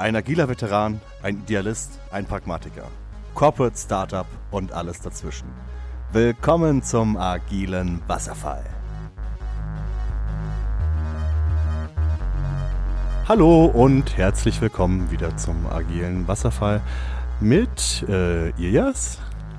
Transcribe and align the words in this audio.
Ein 0.00 0.16
agiler 0.16 0.48
Veteran, 0.48 0.98
ein 1.22 1.40
Idealist, 1.40 2.00
ein 2.10 2.24
Pragmatiker. 2.24 2.84
Corporate 3.34 3.76
Startup 3.76 4.24
und 4.50 4.72
alles 4.72 5.02
dazwischen. 5.02 5.46
Willkommen 6.10 6.82
zum 6.82 7.18
agilen 7.18 8.00
Wasserfall. 8.06 8.64
Hallo 13.28 13.66
und 13.66 14.16
herzlich 14.16 14.58
willkommen 14.62 15.10
wieder 15.10 15.36
zum 15.36 15.66
agilen 15.66 16.26
Wasserfall 16.26 16.80
mit 17.38 18.02
äh, 18.08 18.48
Ilias. 18.52 19.18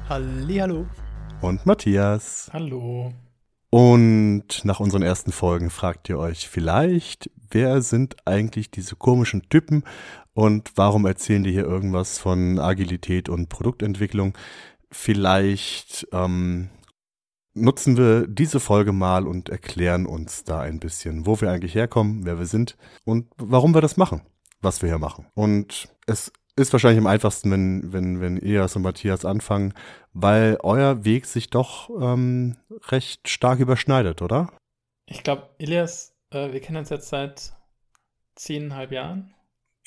Hallo. 0.10 0.88
Und 1.42 1.68
Matthias. 1.68 2.50
Hallo. 2.52 3.14
Und 3.72 4.66
nach 4.66 4.82
unseren 4.82 5.02
ersten 5.02 5.32
Folgen 5.32 5.70
fragt 5.70 6.10
ihr 6.10 6.20
euch 6.20 6.50
vielleicht, 6.50 7.32
wer 7.50 7.82
sind 7.82 8.18
eigentlich 8.28 8.70
diese 8.70 8.98
komischen 8.98 9.48
Typen 9.48 9.86
und 10.34 10.74
warum 10.76 11.06
erzählen 11.06 11.44
die 11.44 11.54
hier 11.54 11.64
irgendwas 11.64 12.20
von 12.20 12.60
Agilität 12.60 13.30
und 13.30 13.48
Produktentwicklung? 13.48 14.38
Vielleicht 14.92 16.06
ähm, 16.12 16.70
nutzen 17.54 17.96
wir 17.96 18.28
diese 18.28 18.60
Folge 18.60 18.92
mal 18.92 19.26
und 19.26 19.48
erklären 19.48 20.06
uns 20.06 20.44
da 20.44 20.60
ein 20.60 20.82
bisschen, 20.82 21.26
wo 21.26 21.40
wir 21.40 21.50
eigentlich 21.50 21.74
herkommen, 21.74 22.26
wer 22.26 22.40
wir 22.40 22.48
sind 22.48 22.76
und 23.06 23.28
warum 23.38 23.74
wir 23.74 23.82
das 23.82 23.96
machen, 23.96 24.22
was 24.60 24.82
wir 24.82 24.90
hier 24.90 25.00
machen. 25.00 25.28
Und 25.34 25.88
es 26.08 26.34
ist 26.62 26.74
wahrscheinlich 26.74 27.00
am 27.00 27.08
einfachsten, 27.08 27.52
wenn, 27.52 27.94
wenn, 27.94 28.22
wenn 28.22 28.38
Eas 28.38 28.76
und 28.76 28.84
Matthias 28.84 29.26
anfangen, 29.26 29.74
weil 30.14 30.58
euer 30.62 31.04
Weg 31.04 31.26
sich 31.26 31.50
doch 31.50 31.90
ähm, 31.90 32.58
recht 32.90 33.28
stark 33.28 33.60
überschneidet, 33.60 34.22
oder? 34.22 34.52
Ich 35.06 35.24
glaube, 35.24 35.50
Elias, 35.60 36.14
äh, 36.32 36.52
wir 36.52 36.62
kennen 36.62 36.78
uns 36.78 36.90
jetzt 36.90 37.10
seit 37.10 37.54
zehneinhalb 38.36 38.92
Jahren. 38.92 39.34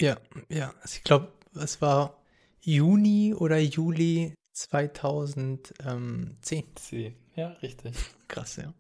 Ja, 0.01 0.17
ja. 0.49 0.75
Also 0.83 0.97
ich 0.97 1.05
glaube, 1.05 1.33
es 1.55 1.81
war 1.81 2.21
Juni 2.61 3.35
oder 3.35 3.59
Juli 3.59 4.35
2010. 4.53 6.77
Zehn. 6.77 7.17
Ja, 7.35 7.49
richtig. 7.63 7.95
Krass, 8.29 8.57
ja. 8.57 8.73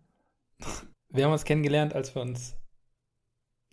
Wir 1.09 1.25
haben 1.25 1.33
uns 1.33 1.45
kennengelernt, 1.45 1.95
als 1.95 2.15
wir 2.15 2.23
uns, 2.23 2.57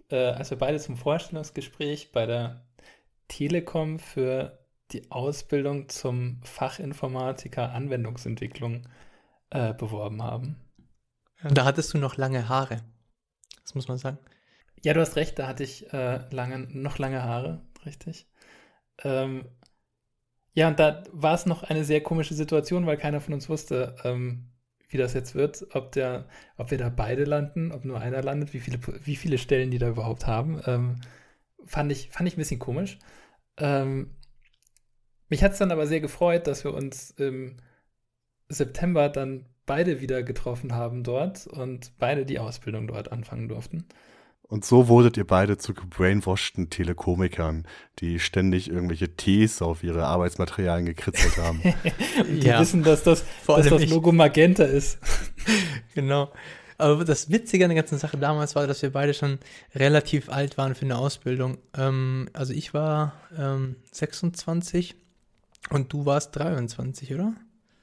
äh, 0.09 0.31
als 0.31 0.49
wir 0.51 0.57
beide 0.57 0.79
zum 0.79 0.97
Vorstellungsgespräch 0.97 2.11
bei 2.11 2.25
der 2.25 2.65
Telekom 3.31 3.97
für 3.97 4.59
die 4.91 5.09
Ausbildung 5.09 5.87
zum 5.87 6.41
Fachinformatiker 6.43 7.71
Anwendungsentwicklung 7.71 8.87
äh, 9.51 9.73
beworben 9.73 10.21
haben. 10.21 10.57
Da 11.41 11.63
hattest 11.63 11.93
du 11.93 11.97
noch 11.97 12.17
lange 12.17 12.49
Haare. 12.49 12.83
Das 13.63 13.73
muss 13.73 13.87
man 13.87 13.97
sagen. 13.97 14.17
Ja, 14.83 14.93
du 14.93 14.99
hast 14.99 15.15
recht, 15.15 15.39
da 15.39 15.47
hatte 15.47 15.63
ich 15.63 15.91
äh, 15.93 16.19
lange, 16.31 16.59
noch 16.59 16.97
lange 16.97 17.23
Haare, 17.23 17.61
richtig. 17.85 18.27
Ähm, 19.03 19.45
ja, 20.53 20.67
und 20.67 20.77
da 20.79 21.03
war 21.13 21.33
es 21.33 21.45
noch 21.45 21.63
eine 21.63 21.85
sehr 21.85 22.01
komische 22.03 22.33
Situation, 22.33 22.85
weil 22.85 22.97
keiner 22.97 23.21
von 23.21 23.33
uns 23.33 23.47
wusste, 23.47 23.95
ähm, 24.03 24.51
wie 24.89 24.97
das 24.97 25.13
jetzt 25.13 25.35
wird, 25.35 25.73
ob 25.73 25.93
der, 25.93 26.27
ob 26.57 26.69
wir 26.69 26.77
da 26.77 26.89
beide 26.89 27.23
landen, 27.23 27.71
ob 27.71 27.85
nur 27.85 28.01
einer 28.01 28.21
landet, 28.21 28.53
wie 28.53 28.59
viele, 28.59 28.79
wie 29.05 29.15
viele 29.15 29.37
Stellen 29.37 29.71
die 29.71 29.77
da 29.77 29.87
überhaupt 29.87 30.27
haben. 30.27 30.61
Ähm, 30.65 30.99
fand 31.65 31.91
ich, 31.93 32.09
fand 32.09 32.27
ich 32.27 32.35
ein 32.35 32.39
bisschen 32.39 32.59
komisch. 32.59 32.99
Ähm, 33.57 34.15
mich 35.29 35.43
hat 35.43 35.53
es 35.53 35.59
dann 35.59 35.71
aber 35.71 35.87
sehr 35.87 36.01
gefreut, 36.01 36.47
dass 36.47 36.63
wir 36.63 36.73
uns 36.73 37.11
im 37.11 37.57
September 38.49 39.09
dann 39.09 39.45
beide 39.65 40.01
wieder 40.01 40.23
getroffen 40.23 40.73
haben 40.73 41.03
dort 41.03 41.47
und 41.47 41.93
beide 41.97 42.25
die 42.25 42.39
Ausbildung 42.39 42.87
dort 42.87 43.11
anfangen 43.11 43.47
durften. 43.47 43.85
Und 44.51 44.65
so 44.65 44.89
wurdet 44.89 45.15
ihr 45.15 45.25
beide 45.25 45.57
zu 45.57 45.73
gebrainwashten 45.73 46.69
Telekomikern, 46.69 47.65
die 47.99 48.19
ständig 48.19 48.69
irgendwelche 48.69 49.15
Ts 49.15 49.61
auf 49.61 49.81
ihre 49.81 50.03
Arbeitsmaterialien 50.03 50.85
gekritzelt 50.85 51.37
haben. 51.37 51.61
die 52.27 52.47
ja. 52.47 52.59
wissen, 52.59 52.83
dass 52.83 53.03
das, 53.03 53.23
dass 53.47 53.69
das 53.69 53.89
Logo 53.89 54.11
Magenta 54.11 54.65
ist. 54.65 54.99
genau. 55.95 56.33
Aber 56.81 57.05
das 57.05 57.29
Witzige 57.29 57.65
an 57.65 57.69
der 57.69 57.81
ganzen 57.81 57.99
Sache 57.99 58.17
damals 58.17 58.55
war, 58.55 58.65
dass 58.65 58.81
wir 58.81 58.91
beide 58.91 59.13
schon 59.13 59.37
relativ 59.75 60.29
alt 60.29 60.57
waren 60.57 60.73
für 60.73 60.85
eine 60.85 60.97
Ausbildung. 60.97 61.59
Ähm, 61.77 62.27
also 62.33 62.53
ich 62.53 62.73
war 62.73 63.13
ähm, 63.37 63.75
26 63.91 64.95
und 65.69 65.93
du 65.93 66.05
warst 66.05 66.35
23, 66.35 67.13
oder? 67.13 67.33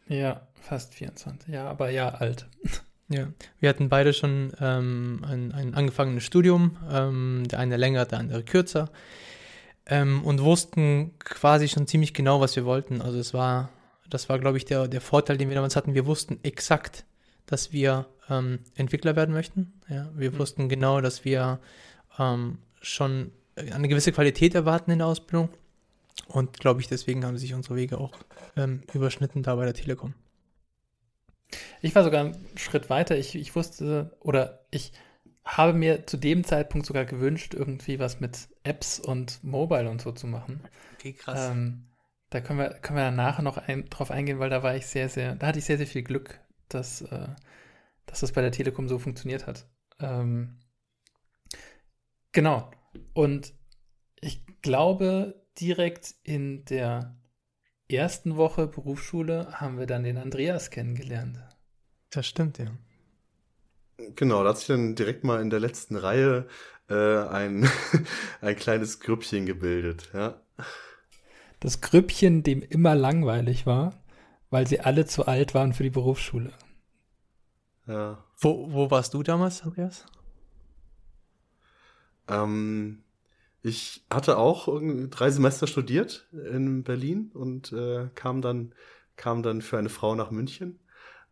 Ja, 0.09 0.41
fast 0.61 0.95
24. 0.95 1.49
Ja, 1.55 1.69
aber 1.69 1.91
ja, 1.91 2.11
alt. 2.11 2.47
Ja, 3.11 3.27
wir 3.59 3.71
hatten 3.71 3.89
beide 3.89 4.13
schon 4.13 4.53
ähm, 4.61 5.25
ein, 5.27 5.53
ein 5.53 5.73
angefangenes 5.73 6.25
Studium, 6.25 6.77
ähm, 6.93 7.45
der 7.51 7.59
eine 7.59 7.79
länger, 7.79 8.05
der 8.05 8.19
andere 8.19 8.43
kürzer, 8.43 8.91
ähm, 9.87 10.23
und 10.25 10.43
wussten 10.43 11.19
quasi 11.19 11.69
schon 11.69 11.87
ziemlich 11.87 12.13
genau, 12.13 12.43
was 12.43 12.55
wir 12.55 12.67
wollten. 12.67 13.01
Also 13.01 13.19
es 13.19 13.33
war, 13.33 13.71
das 14.11 14.29
war, 14.29 14.39
glaube 14.39 14.59
ich, 14.59 14.67
der, 14.67 14.89
der 14.89 15.01
Vorteil, 15.01 15.39
den 15.39 15.49
wir 15.49 15.55
damals 15.55 15.75
hatten. 15.75 15.95
Wir 15.95 16.05
wussten 16.05 16.39
exakt, 16.43 17.07
dass 17.47 17.73
wir 17.73 18.05
ähm, 18.31 18.61
Entwickler 18.75 19.17
werden 19.17 19.35
möchten. 19.35 19.73
Ja, 19.89 20.11
wir 20.15 20.33
mhm. 20.33 20.39
wussten 20.39 20.69
genau, 20.69 21.01
dass 21.01 21.25
wir 21.25 21.61
ähm, 22.19 22.59
schon 22.81 23.33
eine 23.57 23.89
gewisse 23.89 24.13
Qualität 24.13 24.55
erwarten 24.55 24.91
in 24.91 24.99
der 24.99 25.09
Ausbildung. 25.09 25.49
Und 26.27 26.59
glaube 26.59 26.81
ich, 26.81 26.89
deswegen 26.89 27.25
haben 27.25 27.39
sich 27.39 27.55
unsere 27.55 27.77
Wege 27.77 27.99
auch 27.99 28.13
ähm, 28.57 28.83
überschnitten 28.93 29.43
da 29.43 29.55
bei 29.55 29.65
der 29.65 29.75
Telekom. 29.75 30.15
Ich 31.81 31.95
war 31.95 32.05
sogar 32.05 32.21
einen 32.21 32.37
Schritt 32.57 32.91
weiter. 32.91 33.17
Ich, 33.17 33.35
ich 33.35 33.55
wusste 33.55 34.17
oder 34.21 34.65
ich 34.71 34.93
habe 35.45 35.73
mir 35.73 36.07
zu 36.07 36.19
dem 36.19 36.45
Zeitpunkt 36.45 36.87
sogar 36.87 37.07
gewünscht, 37.07 37.55
irgendwie 37.55 37.99
was 37.99 38.21
mit 38.21 38.49
Apps 38.65 39.01
und 39.01 39.43
Mobile 39.43 39.89
und 39.89 40.03
so 40.03 40.13
zu 40.13 40.27
machen. 40.27 40.61
Okay, 40.99 41.15
krass. 41.15 41.51
Ähm, 41.51 41.87
da 42.29 42.41
können 42.41 42.59
wir, 42.59 42.71
können 42.71 42.99
wir 42.99 43.11
nachher 43.11 43.43
noch 43.43 43.57
ein, 43.57 43.87
drauf 43.89 44.11
eingehen, 44.11 44.39
weil 44.39 44.51
da 44.51 44.63
war 44.63 44.77
ich 44.77 44.87
sehr, 44.87 45.09
sehr, 45.09 45.37
da 45.37 45.47
hatte 45.47 45.59
ich 45.59 45.65
sehr, 45.65 45.79
sehr 45.79 45.87
viel 45.87 46.03
Glück, 46.03 46.39
dass, 46.69 47.01
äh, 47.01 47.29
dass 48.09 48.21
das 48.21 48.33
bei 48.33 48.41
der 48.41 48.51
Telekom 48.51 48.89
so 48.89 48.99
funktioniert 48.99 49.47
hat. 49.47 49.69
Ähm, 50.01 50.59
genau. 52.33 52.71
Und 53.15 53.55
ich 54.21 54.45
glaube, 54.63 55.47
direkt 55.61 56.15
in 56.25 56.65
der 56.65 57.17
ersten 57.89 58.37
Woche 58.37 58.67
Berufsschule 58.67 59.49
haben 59.53 59.79
wir 59.79 59.87
dann 59.87 60.05
den 60.05 60.19
Andreas 60.19 60.71
kennengelernt. 60.71 61.39
Das 62.11 62.27
stimmt, 62.27 62.59
ja. 62.59 62.67
Genau, 64.17 64.43
da 64.43 64.51
hat 64.51 64.59
sich 64.59 64.69
dann 64.69 64.95
direkt 64.95 65.25
mal 65.25 65.41
in 65.41 65.51
der 65.51 65.61
letzten 65.61 65.97
Reihe 65.97 66.47
äh, 66.89 66.95
ein, 66.95 67.69
ein 68.41 68.57
kleines 68.57 69.01
Grüppchen 69.01 69.47
gebildet, 69.47 70.11
ja. 70.15 70.41
Das 71.61 71.81
Grüppchen, 71.81 72.43
dem 72.45 72.63
immer 72.63 72.95
langweilig 72.95 73.67
war, 73.67 74.01
weil 74.51 74.67
sie 74.67 74.81
alle 74.81 75.07
zu 75.07 75.27
alt 75.27 75.55
waren 75.55 75.73
für 75.73 75.83
die 75.83 75.91
Berufsschule. 75.91 76.53
Ja. 77.89 78.23
Wo, 78.37 78.71
wo 78.71 78.91
warst 78.91 79.15
du 79.15 79.23
damals, 79.23 79.63
Andreas? 79.63 80.05
Ähm, 82.29 83.03
ich 83.63 84.05
hatte 84.11 84.37
auch 84.37 84.69
drei 85.11 85.31
Semester 85.31 85.67
studiert 85.67 86.29
in 86.33 86.85
Berlin 86.85 87.31
und 87.33 87.73
äh, 87.73 88.11
kam 88.15 88.43
dann 88.43 88.75
kam 89.17 89.43
dann 89.43 89.63
für 89.63 89.79
eine 89.79 89.89
Frau 89.89 90.15
nach 90.15 90.31
München, 90.31 90.79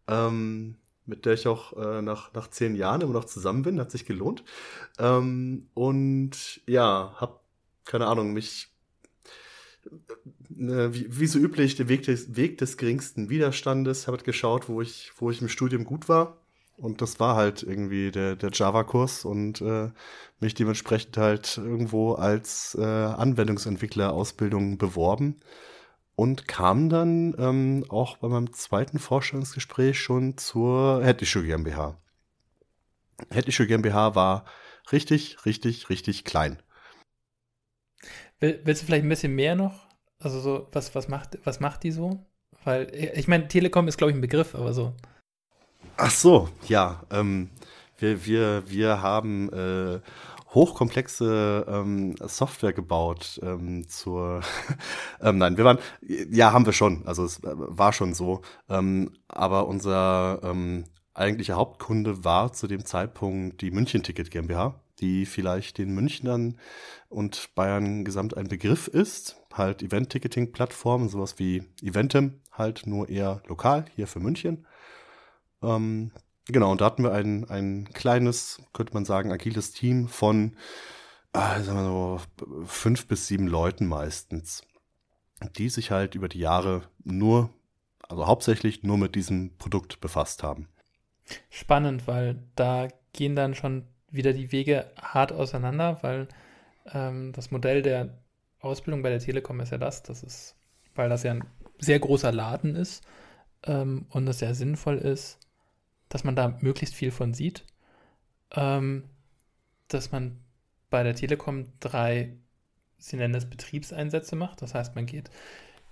ähm, 0.09 0.77
mit 1.05 1.25
der 1.25 1.35
ich 1.35 1.47
auch 1.47 1.75
äh, 1.77 2.03
nach 2.03 2.33
nach 2.33 2.49
zehn 2.49 2.75
Jahren 2.75 3.03
immer 3.03 3.13
noch 3.13 3.27
zusammen 3.27 3.63
bin, 3.63 3.79
hat 3.79 3.91
sich 3.91 4.07
gelohnt. 4.07 4.43
Ähm, 4.99 5.69
und 5.75 6.63
ja, 6.67 7.15
hab 7.17 7.45
keine 7.85 8.07
Ahnung 8.07 8.33
mich 8.33 8.73
äh, 10.59 10.89
wie, 10.93 11.07
wie 11.21 11.27
so 11.27 11.39
üblich 11.39 11.77
der 11.77 11.89
Weg 11.89 12.05
des, 12.05 12.35
Weg 12.35 12.59
des 12.59 12.77
geringsten 12.79 13.29
Widerstandes, 13.29 14.07
habe 14.09 14.17
geschaut, 14.25 14.69
wo 14.69 14.81
ich 14.81 15.13
wo 15.19 15.31
ich 15.31 15.43
im 15.43 15.49
Studium 15.49 15.85
gut 15.85 16.09
war 16.09 16.39
und 16.77 17.01
das 17.01 17.19
war 17.21 17.37
halt 17.37 17.63
irgendwie 17.63 18.11
der, 18.11 18.37
der 18.37 18.51
Java-Kurs 18.53 19.25
und 19.25 19.61
äh, 19.61 19.91
mich 20.41 20.55
dementsprechend 20.55 21.17
halt 21.17 21.57
irgendwo 21.57 22.13
als 22.13 22.77
äh, 22.79 22.85
Anwendungsentwickler-Ausbildung 22.85 24.79
beworben 24.79 25.41
und 26.15 26.49
kam 26.49 26.89
dann 26.89 27.35
ähm, 27.39 27.85
auch 27.89 28.19
bei 28.19 28.29
meinem 28.29 28.53
zweiten 28.53 28.99
Vorstellungsgespräch 28.99 29.99
schon 29.99 30.37
zur 30.37 31.03
Hettische 31.05 31.43
GmbH. 31.45 31.99
Hettische 33.31 33.67
GmbH 33.67 34.15
war 34.15 34.45
richtig, 34.93 35.45
richtig, 35.47 35.89
richtig 35.89 36.25
klein. 36.25 36.63
willst 38.41 38.83
du 38.83 38.87
vielleicht 38.87 39.05
ein 39.05 39.09
bisschen 39.09 39.35
mehr 39.35 39.55
noch? 39.55 39.87
Also 40.19 40.41
so, 40.41 40.69
was, 40.73 40.95
was 40.95 41.09
macht, 41.09 41.39
was 41.45 41.61
macht 41.61 41.83
die 41.83 41.91
so? 41.91 42.27
Weil, 42.65 42.91
ich 42.95 43.29
meine, 43.29 43.49
Telekom 43.49 43.87
ist, 43.89 43.97
glaube 43.97 44.11
ich, 44.11 44.17
ein 44.17 44.23
Begriff, 44.23 44.55
aber 44.55 44.73
so. 44.73 44.95
Ach 45.97 46.11
so, 46.11 46.49
ja. 46.69 47.03
Ähm, 47.11 47.51
wir, 47.99 48.27
wir, 48.27 48.65
wir 48.67 49.03
haben 49.03 49.51
äh, 49.53 50.01
hochkomplexe 50.55 51.65
ähm, 51.69 52.15
Software 52.21 52.73
gebaut 52.73 53.41
ähm, 53.43 53.89
zur 53.89 54.43
ähm, 55.23 55.39
nein 55.39 55.57
wir 55.57 55.65
waren 55.65 55.79
ja 56.01 56.53
haben 56.53 56.65
wir 56.67 56.73
schon 56.73 57.07
also 57.07 57.25
es 57.25 57.39
äh, 57.41 57.51
war 57.53 57.93
schon 57.93 58.15
so 58.15 58.43
ähm, 58.69 59.13
aber 59.29 59.67
unser 59.67 60.41
ähm, 60.43 60.85
eigentlicher 61.15 61.57
Hauptkunde 61.57 62.25
war 62.25 62.53
zu 62.53 62.67
dem 62.67 62.85
Zeitpunkt 62.87 63.61
die 63.61 63.71
München 63.71 64.03
Ticket 64.03 64.31
GmbH 64.31 64.81
die 65.01 65.27
vielleicht 65.27 65.79
den 65.79 65.95
Münchnern 65.95 66.59
und 67.09 67.55
Bayern 67.55 68.05
gesamt 68.05 68.37
ein 68.37 68.49
Begriff 68.49 68.89
ist. 68.89 69.37
Halt 69.53 69.83
Event-Ticketing-Plattformen, 69.83 71.09
sowas 71.09 71.39
wie 71.39 71.65
Eventim, 71.83 72.41
halt 72.53 72.87
nur 72.87 73.09
eher 73.09 73.43
lokal, 73.47 73.87
hier 73.95 74.07
für 74.07 74.21
München. 74.21 74.67
Ähm, 75.63 76.13
genau, 76.47 76.73
und 76.73 76.81
da 76.81 76.87
hatten 76.87 77.03
wir 77.03 77.13
ein, 77.13 77.49
ein 77.49 77.89
kleines, 77.93 78.63
könnte 78.73 78.95
man 78.95 79.05
sagen, 79.05 79.33
agiles 79.33 79.73
Team 79.73 80.09
von, 80.09 80.57
äh, 81.33 81.61
sagen 81.63 81.79
wir 81.79 81.85
so, 81.85 82.21
fünf 82.67 83.07
bis 83.07 83.27
sieben 83.27 83.47
Leuten 83.47 83.87
meistens, 83.87 84.63
die 85.57 85.69
sich 85.69 85.91
halt 85.91 86.15
über 86.15 86.29
die 86.29 86.41
Jahre 86.41 86.83
nur, 87.05 87.51
also 88.09 88.27
hauptsächlich 88.27 88.83
nur 88.83 88.99
mit 88.99 89.15
diesem 89.15 89.57
Produkt 89.59 90.01
befasst 90.01 90.43
haben. 90.43 90.69
Spannend, 91.51 92.07
weil 92.07 92.43
da 92.55 92.89
gehen 93.13 93.35
dann 93.35 93.55
schon 93.55 93.85
wieder 94.11 94.33
die 94.33 94.53
Wege 94.53 94.91
hart 95.01 95.33
auseinander, 95.33 95.99
weil 96.03 96.29
ähm, 96.93 97.33
das 97.33 97.51
Modell 97.51 97.83
der 97.83 98.19
Ausbildung 98.61 99.03
bei 99.03 99.11
der 99.11 99.19
Telekom 99.19 99.61
ist 99.61 99.73
ja 99.73 99.79
das, 99.79 100.03
das 100.03 100.23
ist, 100.23 100.57
weil 100.95 101.09
das 101.09 101.23
ja 101.23 101.33
ein 101.33 101.45
sehr 101.79 101.99
großer 101.99 102.33
Laden 102.33 102.75
ist 102.75 103.05
ähm, 103.65 104.07
und 104.11 104.27
es 104.29 104.39
sehr 104.39 104.55
sinnvoll 104.55 104.99
ist, 104.99 105.39
dass 106.09 106.25
man 106.25 106.37
da 106.37 106.57
möglichst 106.61 106.95
viel 106.95 107.11
von 107.11 107.35
sieht, 107.35 107.65
ähm, 108.55 109.05
dass 109.89 110.13
man 110.13 110.41
bei 110.91 111.03
der 111.03 111.15
Telekom 111.15 111.67
drei, 111.81 112.37
sie 112.99 113.17
nennen 113.17 113.35
es 113.35 113.49
Betriebseinsätze 113.49 114.37
macht. 114.37 114.63
Das 114.63 114.75
heißt, 114.75 114.95
man 114.95 115.07
geht 115.07 115.31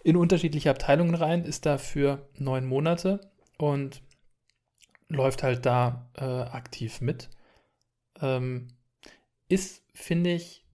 in 0.02 0.16
unterschiedliche 0.16 0.70
Abteilungen 0.70 1.14
rein, 1.14 1.44
ist 1.44 1.66
da 1.66 1.78
für 1.78 2.28
neun 2.38 2.66
Monate 2.66 3.32
und 3.58 4.02
läuft 5.08 5.42
halt 5.42 5.66
da 5.66 6.10
äh, 6.16 6.24
aktiv 6.24 7.00
mit. 7.00 7.30
Ähm, 8.20 8.68
ist, 9.48 9.82
finde 9.94 10.34
ich, 10.34 10.64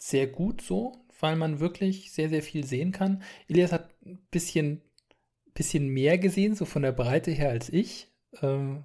sehr 0.00 0.26
gut 0.26 0.60
so, 0.60 1.04
weil 1.20 1.36
man 1.36 1.60
wirklich 1.60 2.12
sehr, 2.12 2.28
sehr 2.28 2.42
viel 2.42 2.64
sehen 2.64 2.92
kann. 2.92 3.22
Elias 3.48 3.72
hat 3.72 3.90
ein 4.04 4.18
bisschen, 4.30 4.82
bisschen 5.54 5.88
mehr 5.88 6.18
gesehen, 6.18 6.54
so 6.54 6.64
von 6.64 6.82
der 6.82 6.92
Breite 6.92 7.30
her 7.30 7.50
als 7.50 7.68
ich. 7.70 8.08
Ähm, 8.42 8.84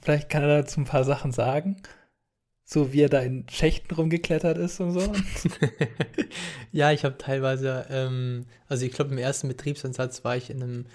vielleicht 0.00 0.28
kann 0.28 0.42
er 0.42 0.62
dazu 0.62 0.80
ein 0.80 0.86
paar 0.86 1.04
Sachen 1.04 1.32
sagen. 1.32 1.82
So 2.64 2.92
wie 2.92 3.02
er 3.02 3.08
da 3.08 3.20
in 3.20 3.48
Schächten 3.48 3.94
rumgeklettert 3.94 4.56
ist 4.56 4.78
und 4.80 4.92
so. 4.92 5.12
ja, 6.72 6.92
ich 6.92 7.04
habe 7.04 7.18
teilweise, 7.18 7.86
ähm, 7.90 8.46
also 8.68 8.86
ich 8.86 8.92
glaube, 8.92 9.10
im 9.10 9.18
ersten 9.18 9.48
Betriebsansatz 9.48 10.22
war 10.24 10.36
ich 10.36 10.50
in 10.50 10.62
einem 10.62 10.86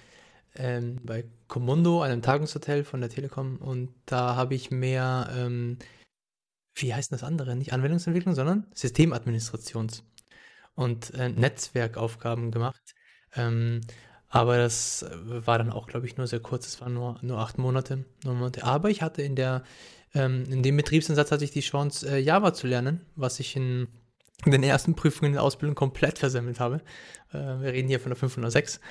ähm, 0.55 0.99
bei 1.03 1.25
Comundo, 1.47 2.01
einem 2.01 2.21
Tagungshotel 2.21 2.83
von 2.83 3.01
der 3.01 3.09
Telekom, 3.09 3.57
und 3.57 3.93
da 4.05 4.35
habe 4.35 4.55
ich 4.55 4.71
mehr, 4.71 5.29
ähm, 5.35 5.77
wie 6.75 6.93
heißt 6.93 7.11
das 7.11 7.23
andere? 7.23 7.55
Nicht 7.55 7.73
Anwendungsentwicklung, 7.73 8.35
sondern 8.35 8.65
Systemadministrations- 8.73 10.03
und 10.75 11.13
äh, 11.13 11.29
Netzwerkaufgaben 11.29 12.51
gemacht. 12.51 12.95
Ähm, 13.35 13.81
aber 14.35 14.57
das 14.57 15.05
war 15.23 15.57
dann 15.57 15.71
auch, 15.71 15.87
glaube 15.87 16.05
ich, 16.05 16.17
nur 16.17 16.27
sehr 16.27 16.41
kurz. 16.41 16.67
Es 16.67 16.81
waren 16.81 16.93
nur, 16.93 17.17
nur 17.21 17.39
acht 17.39 17.57
Monate, 17.57 18.03
nur 18.25 18.33
Monate. 18.33 18.65
Aber 18.65 18.89
ich 18.89 19.01
hatte 19.01 19.21
in 19.21 19.37
der, 19.37 19.63
ähm, 20.13 20.43
in 20.49 20.61
dem 20.61 20.75
Betriebsansatz 20.75 21.31
hatte 21.31 21.45
ich 21.45 21.51
die 21.51 21.61
Chance, 21.61 22.05
äh, 22.09 22.19
Java 22.19 22.53
zu 22.53 22.67
lernen, 22.67 22.99
was 23.15 23.39
ich 23.39 23.55
in, 23.55 23.87
den 24.45 24.61
ersten 24.61 24.93
Prüfungen 24.93 25.31
der 25.31 25.41
Ausbildung 25.41 25.75
komplett 25.75 26.19
versemmelt 26.19 26.59
habe. 26.59 26.81
Äh, 27.31 27.37
wir 27.37 27.71
reden 27.71 27.87
hier 27.87 28.01
von 28.01 28.09
der 28.09 28.17
506. 28.17 28.81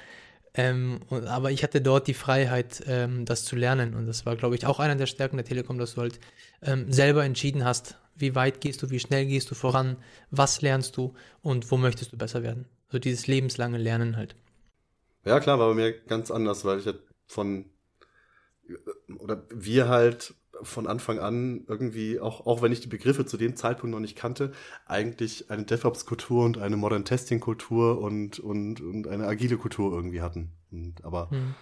Ähm, 0.55 1.01
und, 1.11 1.27
aber 1.27 1.51
ich 1.51 1.63
hatte 1.63 1.83
dort 1.83 2.07
die 2.07 2.15
Freiheit, 2.15 2.83
ähm, 2.87 3.27
das 3.27 3.45
zu 3.45 3.55
lernen. 3.55 3.93
Und 3.93 4.07
das 4.07 4.25
war, 4.25 4.37
glaube 4.37 4.55
ich, 4.55 4.65
auch 4.65 4.81
einer 4.81 4.97
der 4.97 5.05
Stärken 5.05 5.37
der 5.37 5.45
Telekom, 5.45 5.77
dass 5.77 5.97
du 5.97 6.01
halt 6.01 6.21
ähm, 6.63 6.91
selber 6.91 7.23
entschieden 7.23 7.67
hast, 7.67 7.99
wie 8.17 8.35
weit 8.35 8.63
gehst 8.63 8.83
du, 8.83 8.89
wie 8.89 8.99
schnell 8.99 9.27
gehst 9.27 9.51
du 9.51 9.55
voran, 9.55 9.99
was 10.31 10.63
lernst 10.63 10.97
du 10.97 11.13
und 11.43 11.71
wo 11.71 11.77
möchtest 11.77 12.15
du 12.15 12.17
besser 12.17 12.43
werden. 12.43 12.65
So 12.89 12.99
dieses 12.99 13.27
lebenslange 13.27 13.77
Lernen 13.77 14.17
halt. 14.17 14.37
Ja, 15.25 15.41
klar, 15.41 15.59
war 15.59 15.69
bei 15.69 15.75
mir 15.75 15.93
ganz 15.93 16.31
anders, 16.31 16.65
weil 16.65 16.79
ich 16.79 16.87
halt 16.87 17.01
von, 17.27 17.67
oder 19.19 19.45
wir 19.51 19.89
halt 19.89 20.35
von 20.63 20.87
Anfang 20.87 21.19
an 21.19 21.65
irgendwie, 21.67 22.21
auch, 22.21 22.47
auch 22.47 22.63
wenn 22.63 22.73
ich 22.73 22.81
die 22.81 22.89
Begriffe 22.89 23.27
zu 23.27 23.37
dem 23.37 23.57
Zeitpunkt 23.57 23.93
noch 23.93 24.01
nicht 24.01 24.17
kannte, 24.17 24.53
eigentlich 24.87 25.51
eine 25.51 25.65
DevOps-Kultur 25.65 26.45
und 26.45 26.59
eine 26.59 26.77
Modern 26.77 27.05
Testing-Kultur 27.05 28.01
und, 28.01 28.39
und, 28.39 28.81
und 28.81 29.09
eine 29.09 29.27
agile 29.27 29.57
Kultur 29.57 29.93
irgendwie 29.93 30.23
hatten. 30.23 30.53
Und, 30.71 31.05
aber 31.05 31.31
hm. 31.31 31.55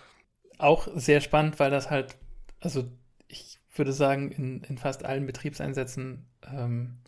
auch 0.58 0.88
sehr 0.94 1.20
spannend, 1.20 1.58
weil 1.58 1.70
das 1.70 1.90
halt, 1.90 2.16
also 2.60 2.84
ich 3.28 3.58
würde 3.74 3.92
sagen, 3.92 4.30
in, 4.30 4.62
in 4.64 4.78
fast 4.78 5.04
allen 5.04 5.26
Betriebseinsätzen 5.26 6.26
ähm, 6.44 6.98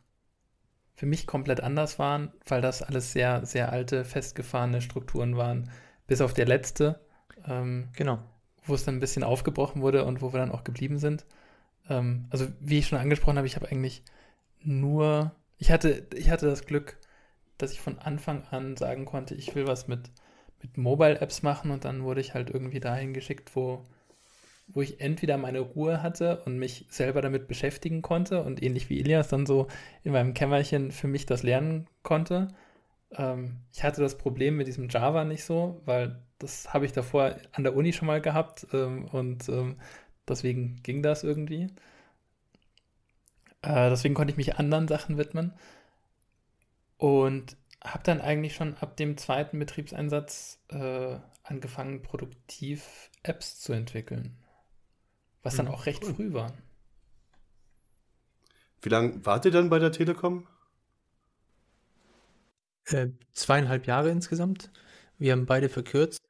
für 0.97 1.07
mich 1.07 1.27
komplett 1.27 1.61
anders 1.61 1.99
waren, 1.99 2.33
weil 2.47 2.63
das 2.63 2.83
alles 2.83 3.13
sehr, 3.13 3.45
sehr 3.45 3.73
alte, 3.73 4.05
festgefahrene 4.05 4.81
Strukturen 4.81 5.37
waren, 5.37 5.71
bis 6.07 6.21
auf 6.21 6.35
der 6.35 6.47
letzte. 6.47 7.01
Ähm, 7.47 7.89
genau. 7.97 8.19
Wo 8.67 8.75
es 8.75 8.85
dann 8.85 8.97
ein 8.97 9.01
bisschen 9.01 9.25
aufgebrochen 9.25 9.83
wurde 9.83 10.05
und 10.05 10.23
wo 10.23 10.33
wir 10.33 10.41
dann 10.41 10.53
auch 10.53 10.65
geblieben 10.65 10.99
sind. 10.99 11.27
Ähm, 11.89 12.27
also 12.31 12.47
wie 12.61 12.79
ich 12.79 12.87
schon 12.87 12.99
angesprochen 12.99 13.37
habe, 13.37 13.47
ich 13.47 13.57
habe 13.57 13.69
eigentlich 13.69 14.03
nur, 14.63 15.33
ich 15.59 15.71
hatte, 15.71 16.07
ich 16.15 16.31
hatte 16.31 16.47
das 16.47 16.67
Glück, 16.67 16.97
dass 17.59 17.73
ich 17.73 17.81
von 17.81 17.99
Anfang 17.99 18.45
an 18.51 18.77
sagen 18.77 19.05
konnte, 19.05 19.35
ich 19.35 19.55
will 19.55 19.67
was 19.67 19.87
mit, 19.87 20.11
mit 20.63 20.77
Mobile-Apps 20.77 21.43
machen 21.43 21.71
und 21.71 21.85
dann 21.85 22.03
wurde 22.03 22.21
ich 22.21 22.35
halt 22.35 22.51
irgendwie 22.51 22.81
dahin 22.81 23.15
geschickt, 23.15 23.55
wo, 23.55 23.87
wo 24.67 24.83
ich 24.83 25.01
entweder 25.01 25.37
meine 25.37 25.61
Ruhe 25.61 26.03
hatte 26.03 26.43
und 26.45 26.59
mich 26.59 26.87
selber 26.91 27.21
damit 27.23 27.47
beschäftigen 27.47 28.03
konnte 28.03 28.43
und 28.43 28.63
ähnlich 28.63 28.89
wie 28.91 29.01
Elias 29.01 29.29
dann 29.29 29.47
so 29.47 29.69
in 30.03 30.13
meinem 30.13 30.35
Kämmerchen 30.35 30.91
für 30.91 31.07
mich 31.09 31.27
das 31.27 31.43
lernen 31.43 31.87
konnte. 32.03 32.49
Ähm, 33.17 33.61
ich 33.73 33.83
hatte 33.83 34.01
das 34.01 34.19
Problem 34.19 34.57
mit 34.57 34.67
diesem 34.67 34.89
Java 34.89 35.25
nicht 35.25 35.45
so, 35.45 35.81
weil 35.85 36.23
das 36.39 36.73
habe 36.75 36.85
ich 36.85 36.93
davor 36.93 37.37
an 37.53 37.63
der 37.63 37.77
Uni 37.77 37.93
schon 37.93 38.07
mal 38.07 38.21
gehabt 38.21 38.67
ähm, 38.73 39.07
und 39.07 39.49
ähm, 39.49 39.77
Deswegen 40.27 40.83
ging 40.83 41.03
das 41.03 41.23
irgendwie. 41.23 41.65
Äh, 43.63 43.91
deswegen 43.91 44.15
konnte 44.15 44.31
ich 44.31 44.37
mich 44.37 44.57
anderen 44.57 44.89
Sachen 44.89 45.19
widmen. 45.19 45.53
Und 46.97 47.57
habe 47.83 48.03
dann 48.05 48.21
eigentlich 48.21 48.55
schon 48.55 48.75
ab 48.79 48.97
dem 48.97 49.19
zweiten 49.19 49.59
Betriebseinsatz 49.59 50.61
äh, 50.69 51.19
angefangen, 51.43 52.03
produktiv 52.03 53.11
Apps 53.23 53.61
zu 53.61 53.75
entwickeln. 53.75 54.39
Was 55.43 55.57
dann 55.57 55.67
mhm, 55.67 55.73
auch 55.73 55.85
recht 55.85 56.03
früh 56.05 56.33
war. 56.33 56.55
Wie 58.81 58.89
lange 58.89 59.25
wart 59.27 59.45
ihr 59.45 59.51
dann 59.51 59.69
bei 59.69 59.79
der 59.79 59.93
Telekom? 59.93 60.47
Äh, 62.87 63.09
zweieinhalb 63.33 63.87
Jahre 63.87 64.11
insgesamt. 64.11 64.71
Wir 65.19 65.33
haben 65.33 65.47
beide 65.47 65.69
verkürzt. 65.69 66.21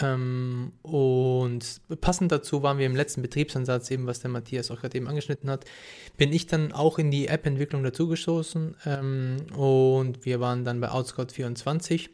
Ähm, 0.00 0.72
und 0.82 1.80
passend 2.00 2.30
dazu 2.30 2.62
waren 2.62 2.78
wir 2.78 2.86
im 2.86 2.94
letzten 2.94 3.22
Betriebsansatz, 3.22 3.90
eben 3.90 4.06
was 4.06 4.20
der 4.20 4.30
Matthias 4.30 4.70
auch 4.70 4.80
gerade 4.80 4.96
eben 4.96 5.08
angeschnitten 5.08 5.50
hat, 5.50 5.64
bin 6.16 6.32
ich 6.32 6.46
dann 6.46 6.72
auch 6.72 6.98
in 6.98 7.10
die 7.10 7.26
App-Entwicklung 7.26 7.82
dazugestoßen 7.82 8.76
ähm, 8.86 9.36
und 9.56 10.24
wir 10.24 10.38
waren 10.38 10.64
dann 10.64 10.80
bei 10.80 10.90
Outscout 10.90 11.32
24 11.32 12.10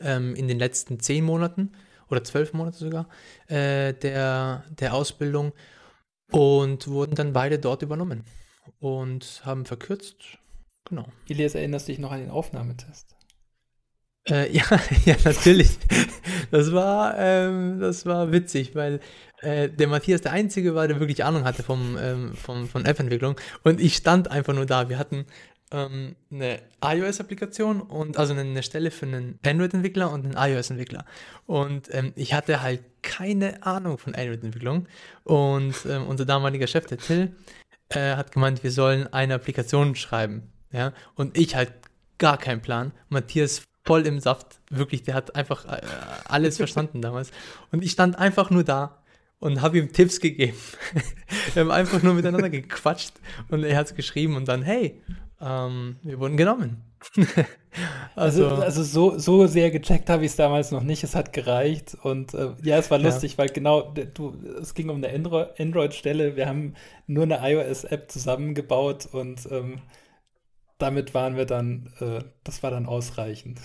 ähm, 0.00 0.34
in 0.34 0.48
den 0.48 0.58
letzten 0.58 1.00
zehn 1.00 1.24
Monaten 1.24 1.72
oder 2.10 2.24
zwölf 2.24 2.52
Monate 2.52 2.76
sogar 2.76 3.08
äh, 3.46 3.94
der, 3.94 4.64
der 4.68 4.92
Ausbildung 4.92 5.52
und 6.30 6.88
wurden 6.88 7.14
dann 7.14 7.32
beide 7.32 7.58
dort 7.58 7.80
übernommen 7.82 8.24
und 8.80 9.42
haben 9.44 9.64
verkürzt. 9.64 10.38
Genau. 10.92 11.06
Elias, 11.26 11.54
erinnerst 11.54 11.88
du 11.88 11.92
dich 11.92 11.98
noch 11.98 12.12
an 12.12 12.20
den 12.20 12.28
Aufnahmetest? 12.28 13.16
Äh, 14.28 14.54
ja, 14.54 14.62
ja, 15.06 15.16
natürlich. 15.24 15.78
Das 16.50 16.70
war, 16.70 17.14
ähm, 17.16 17.80
das 17.80 18.04
war 18.04 18.30
witzig, 18.30 18.74
weil 18.74 19.00
äh, 19.40 19.70
der 19.70 19.88
Matthias 19.88 20.20
der 20.20 20.32
Einzige 20.32 20.74
war, 20.74 20.86
der 20.88 21.00
wirklich 21.00 21.24
Ahnung 21.24 21.44
hatte 21.44 21.62
vom, 21.62 21.96
ähm, 21.98 22.34
vom, 22.34 22.68
von 22.68 22.84
App-Entwicklung. 22.84 23.40
Und 23.64 23.80
ich 23.80 23.96
stand 23.96 24.30
einfach 24.30 24.52
nur 24.52 24.66
da. 24.66 24.90
Wir 24.90 24.98
hatten 24.98 25.24
ähm, 25.70 26.14
eine 26.30 26.60
iOS-Applikation 26.84 27.80
und 27.80 28.18
also 28.18 28.34
eine 28.34 28.62
Stelle 28.62 28.90
für 28.90 29.06
einen 29.06 29.38
Android-Entwickler 29.46 30.12
und 30.12 30.26
einen 30.26 30.52
iOS-Entwickler. 30.52 31.06
Und 31.46 31.88
ähm, 31.94 32.12
ich 32.16 32.34
hatte 32.34 32.60
halt 32.60 32.82
keine 33.00 33.64
Ahnung 33.64 33.96
von 33.96 34.14
Android-Entwicklung. 34.14 34.88
Und 35.24 35.74
ähm, 35.88 36.06
unser 36.06 36.26
damaliger 36.26 36.66
Chef, 36.66 36.84
der 36.84 36.98
Till, 36.98 37.34
äh, 37.88 38.16
hat 38.16 38.32
gemeint, 38.32 38.62
wir 38.62 38.72
sollen 38.72 39.10
eine 39.10 39.32
Applikation 39.32 39.94
schreiben. 39.94 40.52
Ja, 40.72 40.92
und 41.14 41.36
ich 41.36 41.54
halt 41.54 41.72
gar 42.18 42.38
keinen 42.38 42.62
Plan. 42.62 42.92
Matthias 43.08 43.62
voll 43.84 44.06
im 44.06 44.20
Saft. 44.20 44.60
Wirklich, 44.70 45.02
der 45.02 45.14
hat 45.14 45.34
einfach 45.36 45.64
äh, 45.66 45.80
alles 46.24 46.56
verstanden 46.56 47.02
damals. 47.02 47.30
Und 47.70 47.84
ich 47.84 47.92
stand 47.92 48.18
einfach 48.18 48.50
nur 48.50 48.64
da 48.64 49.02
und 49.38 49.60
habe 49.60 49.78
ihm 49.78 49.92
Tipps 49.92 50.20
gegeben. 50.20 50.56
Wir 51.54 51.62
haben 51.62 51.70
einfach 51.70 52.02
nur 52.02 52.14
miteinander 52.14 52.48
gequatscht 52.48 53.14
und 53.48 53.64
er 53.64 53.76
hat 53.76 53.86
es 53.86 53.94
geschrieben 53.94 54.36
und 54.36 54.46
dann, 54.46 54.62
hey, 54.62 55.02
ähm, 55.40 55.96
wir 56.04 56.20
wurden 56.20 56.36
genommen. 56.36 56.84
also, 58.14 58.46
also, 58.46 58.62
also 58.62 58.82
so, 58.84 59.18
so 59.18 59.46
sehr 59.48 59.72
gecheckt 59.72 60.08
habe 60.08 60.24
ich 60.24 60.30
es 60.30 60.36
damals 60.36 60.70
noch 60.70 60.84
nicht. 60.84 61.02
Es 61.02 61.16
hat 61.16 61.32
gereicht. 61.32 61.96
Und 62.00 62.32
äh, 62.34 62.50
ja, 62.62 62.78
es 62.78 62.92
war 62.92 62.98
lustig, 62.98 63.32
ja. 63.32 63.38
weil 63.38 63.48
genau, 63.48 63.92
du, 63.92 64.36
es 64.60 64.74
ging 64.74 64.88
um 64.88 65.02
eine 65.02 65.10
Android-Stelle. 65.58 66.36
Wir 66.36 66.46
haben 66.46 66.74
nur 67.08 67.24
eine 67.24 67.40
iOS-App 67.42 68.10
zusammengebaut 68.10 69.08
und 69.10 69.48
ähm, 69.50 69.80
damit 70.82 71.14
waren 71.14 71.36
wir 71.36 71.46
dann, 71.46 71.92
äh, 72.00 72.22
das 72.44 72.62
war 72.62 72.70
dann 72.70 72.86
ausreichend. 72.86 73.60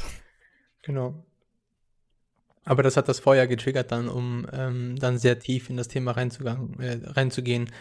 Genau. 0.84 1.26
Aber 2.64 2.84
das 2.84 2.98
hat 2.98 3.08
das 3.08 3.20
Feuer 3.20 3.48
getriggert 3.48 3.92
dann, 3.92 4.08
um 4.08 4.46
ähm, 4.52 4.98
dann 4.98 5.18
sehr 5.18 5.40
tief 5.40 5.70
in 5.70 5.78
das 5.78 5.88
Thema 5.88 6.12
reinzugang, 6.12 6.80
äh, 6.80 7.00
reinzugehen. 7.04 7.72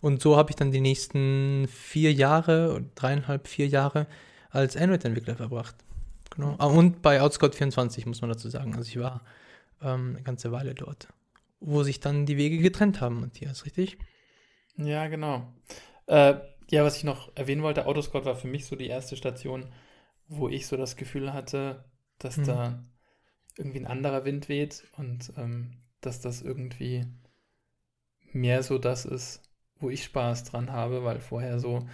Und 0.00 0.22
so 0.22 0.36
habe 0.36 0.50
ich 0.50 0.56
dann 0.56 0.70
die 0.70 0.80
nächsten 0.80 1.68
vier 1.68 2.12
Jahre, 2.12 2.84
dreieinhalb, 2.94 3.48
vier 3.48 3.66
Jahre 3.66 4.06
als 4.50 4.76
Android-Entwickler 4.76 5.36
verbracht. 5.36 5.74
Genau. 6.30 6.54
Ah, 6.58 6.66
und 6.66 7.02
bei 7.02 7.20
Outscout24 7.20 8.06
muss 8.06 8.20
man 8.20 8.30
dazu 8.30 8.48
sagen. 8.48 8.74
Also 8.74 8.88
ich 8.88 8.98
war 8.98 9.22
ähm, 9.82 10.14
eine 10.14 10.22
ganze 10.22 10.52
Weile 10.52 10.74
dort, 10.74 11.08
wo 11.60 11.82
sich 11.82 12.00
dann 12.00 12.26
die 12.26 12.36
Wege 12.36 12.58
getrennt 12.58 13.00
haben, 13.00 13.20
Matthias, 13.20 13.64
richtig? 13.64 13.98
Ja, 14.76 15.08
genau. 15.08 15.52
Äh, 16.06 16.34
ja, 16.70 16.84
was 16.84 16.96
ich 16.96 17.04
noch 17.04 17.30
erwähnen 17.36 17.62
wollte, 17.62 17.86
Autoscout 17.86 18.24
war 18.24 18.36
für 18.36 18.48
mich 18.48 18.66
so 18.66 18.76
die 18.76 18.88
erste 18.88 19.16
Station, 19.16 19.72
wo 20.28 20.48
ich 20.48 20.66
so 20.66 20.76
das 20.76 20.96
Gefühl 20.96 21.32
hatte, 21.32 21.84
dass 22.18 22.36
mhm. 22.36 22.44
da 22.44 22.84
irgendwie 23.56 23.78
ein 23.78 23.86
anderer 23.86 24.24
Wind 24.24 24.48
weht 24.48 24.84
und 24.96 25.32
ähm, 25.36 25.78
dass 26.00 26.20
das 26.20 26.42
irgendwie 26.42 27.06
mehr 28.32 28.62
so 28.62 28.78
das 28.78 29.04
ist, 29.04 29.42
wo 29.78 29.90
ich 29.90 30.04
Spaß 30.04 30.44
dran 30.44 30.72
habe, 30.72 31.04
weil 31.04 31.20
vorher 31.20 31.58
so 31.58 31.86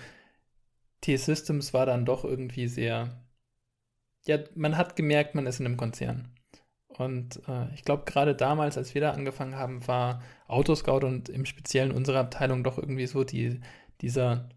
T-Systems 1.03 1.75
war 1.75 1.87
dann 1.87 2.05
doch 2.05 2.25
irgendwie 2.25 2.69
sehr, 2.69 3.25
ja, 4.25 4.39
man 4.55 4.77
hat 4.77 4.97
gemerkt, 4.97 5.35
man 5.35 5.47
ist 5.47 5.61
in 5.61 5.67
einem 5.67 5.77
Konzern. 5.77 6.35
Und 6.89 7.41
äh, 7.49 7.73
ich 7.75 7.85
glaube, 7.85 8.05
gerade 8.05 8.35
damals, 8.35 8.77
als 8.77 8.95
wir 8.95 9.01
da 9.01 9.13
angefangen 9.13 9.57
haben, 9.57 9.87
war 9.89 10.23
Autoscout 10.47 11.05
und 11.07 11.29
im 11.29 11.47
Speziellen 11.47 11.91
unsere 11.91 12.19
Abteilung 12.19 12.63
doch 12.65 12.79
irgendwie 12.79 13.07
so 13.07 13.25
die, 13.25 13.61
dieser, 14.01 14.49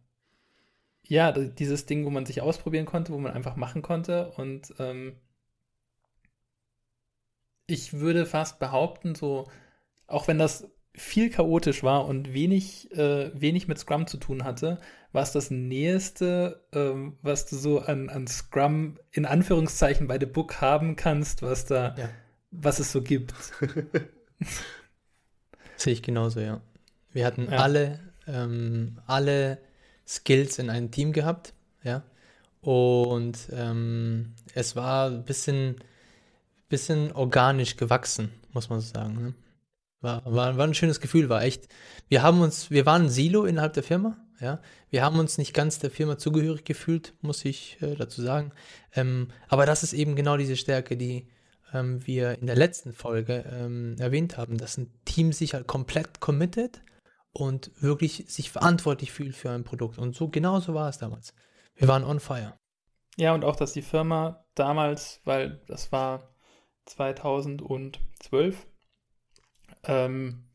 ja, 1.08 1.32
dieses 1.32 1.86
Ding, 1.86 2.06
wo 2.06 2.10
man 2.10 2.26
sich 2.26 2.42
ausprobieren 2.42 2.86
konnte, 2.86 3.14
wo 3.14 3.18
man 3.18 3.34
einfach 3.34 3.56
machen 3.56 3.82
konnte. 3.82 4.32
Und 4.32 4.74
ähm, 4.80 5.16
ich 7.68 7.94
würde 7.94 8.26
fast 8.26 8.60
behaupten, 8.60 9.16
so, 9.16 9.48
auch 10.08 10.28
wenn 10.28 10.40
das 10.40 10.70
viel 10.94 11.30
chaotisch 11.30 11.84
war 11.84 12.06
und 12.06 12.34
wenig, 12.34 12.92
äh, 12.92 13.30
wenig 13.40 13.68
mit 13.68 13.78
Scrum 13.78 14.08
zu 14.08 14.18
tun 14.18 14.44
hatte, 14.44 14.80
war 15.12 15.24
es 15.24 15.32
das 15.32 15.52
Näheste, 15.52 16.66
ähm, 16.72 17.18
was 17.22 17.46
du 17.46 17.58
so 17.58 17.80
an, 17.80 18.10
an 18.10 18.28
Scrum 18.28 18.98
in 19.12 19.26
Anführungszeichen 19.26 20.08
bei 20.08 20.20
The 20.20 20.26
Book 20.26 20.62
haben 20.62 20.96
kannst, 20.96 21.42
was 21.42 21.66
da, 21.66 21.96
ja. 21.98 22.10
was 22.52 22.80
es 22.80 22.92
so 22.92 23.02
gibt. 23.02 23.34
Sehe 25.76 25.94
ich 25.94 26.02
genauso, 26.02 26.40
ja. 26.40 26.62
Wir 27.12 27.26
hatten 27.26 27.50
ja. 27.52 27.60
alle, 27.60 28.00
ähm, 28.28 29.00
alle 29.06 29.60
Skills 30.08 30.60
in 30.60 30.70
einem 30.70 30.92
Team 30.92 31.14
gehabt, 31.14 31.54
ja. 31.84 32.04
Und 32.62 33.38
ähm, 33.52 34.34
es 34.56 34.76
war 34.76 35.10
ein 35.10 35.24
bisschen, 35.24 35.76
bisschen 36.68 37.12
organisch 37.12 37.78
gewachsen, 37.78 38.32
muss 38.54 38.70
man 38.70 38.80
so 38.80 38.92
sagen. 38.92 39.22
Ne? 39.22 39.34
War, 40.02 40.24
war, 40.26 40.58
war 40.58 40.66
ein 40.66 40.74
schönes 40.74 41.00
Gefühl, 41.00 41.30
war 41.30 41.44
echt. 41.44 41.68
Wir 42.08 42.24
haben 42.24 42.42
uns, 42.42 42.72
wir 42.72 42.86
waren 42.86 43.04
ein 43.04 43.10
Silo 43.10 43.46
innerhalb 43.46 43.74
der 43.74 43.84
Firma, 43.84 44.18
ja. 44.40 44.60
Wir 44.90 45.04
haben 45.04 45.20
uns 45.20 45.38
nicht 45.38 45.54
ganz 45.54 45.80
der 45.80 45.92
Firma 45.92 46.18
zugehörig 46.18 46.66
gefühlt, 46.66 47.14
muss 47.22 47.46
ich 47.46 47.78
äh, 47.82 47.96
dazu 47.96 48.22
sagen. 48.22 48.52
Ähm, 48.96 49.30
aber 49.48 49.66
das 49.66 49.84
ist 49.84 49.94
eben 49.94 50.16
genau 50.16 50.38
diese 50.38 50.56
Stärke, 50.56 50.98
die 50.98 51.28
ähm, 51.74 52.06
wir 52.06 52.40
in 52.40 52.48
der 52.48 52.56
letzten 52.56 52.94
Folge 52.94 53.46
ähm, 53.52 53.96
erwähnt 54.00 54.38
haben, 54.38 54.58
dass 54.58 54.78
ein 54.78 54.92
Team 55.06 55.34
sich 55.34 55.54
halt 55.54 55.68
komplett 55.68 56.20
committet 56.20 56.82
und 57.36 57.70
wirklich 57.82 58.24
sich 58.30 58.50
verantwortlich 58.50 59.12
fühlt 59.12 59.36
für 59.36 59.52
ein 59.52 59.66
Produkt. 59.66 59.98
Und 59.98 60.16
so 60.16 60.30
genauso 60.30 60.74
war 60.74 60.88
es 60.88 61.00
damals. 61.00 61.34
Wir 61.76 61.90
waren 61.90 62.06
on 62.06 62.22
fire. 62.22 62.58
Ja, 63.18 63.34
und 63.34 63.44
auch, 63.44 63.58
dass 63.58 63.74
die 63.74 63.82
Firma 63.82 64.46
damals, 64.56 65.20
weil 65.26 65.62
das 65.68 65.92
war 65.92 66.34
2012, 66.86 68.66
ähm, 69.84 70.46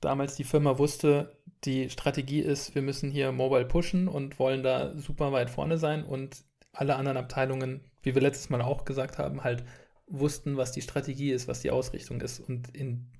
damals 0.00 0.36
die 0.36 0.44
Firma 0.44 0.78
wusste, 0.78 1.36
die 1.64 1.90
Strategie 1.90 2.40
ist, 2.40 2.76
wir 2.76 2.82
müssen 2.82 3.10
hier 3.10 3.32
Mobile 3.32 3.64
pushen 3.64 4.06
und 4.06 4.38
wollen 4.38 4.62
da 4.62 4.96
super 4.96 5.32
weit 5.32 5.50
vorne 5.50 5.76
sein 5.76 6.04
und 6.04 6.44
alle 6.72 6.94
anderen 6.94 7.16
Abteilungen, 7.16 7.90
wie 8.02 8.14
wir 8.14 8.22
letztes 8.22 8.48
Mal 8.48 8.62
auch 8.62 8.84
gesagt 8.84 9.18
haben, 9.18 9.42
halt 9.42 9.64
wussten, 10.06 10.56
was 10.56 10.70
die 10.70 10.82
Strategie 10.82 11.32
ist, 11.32 11.48
was 11.48 11.62
die 11.62 11.72
Ausrichtung 11.72 12.20
ist 12.20 12.38
und 12.38 12.68
in 12.76 13.10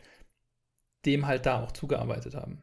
dem 1.07 1.27
halt 1.27 1.47
da 1.47 1.63
auch 1.63 1.73
zugearbeitet 1.73 2.35
haben. 2.35 2.61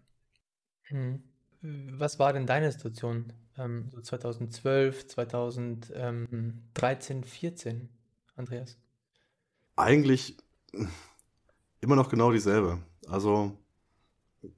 Hm. 0.83 1.23
Was 1.61 2.19
war 2.19 2.33
denn 2.33 2.45
deine 2.45 2.71
Situation 2.71 3.33
ähm, 3.57 3.89
so 3.91 3.99
2012, 4.01 5.07
2013, 5.07 7.23
14, 7.23 7.89
Andreas? 8.35 8.77
Eigentlich 9.77 10.37
immer 11.79 11.95
noch 11.95 12.09
genau 12.09 12.31
dieselbe. 12.31 12.79
Also 13.07 13.57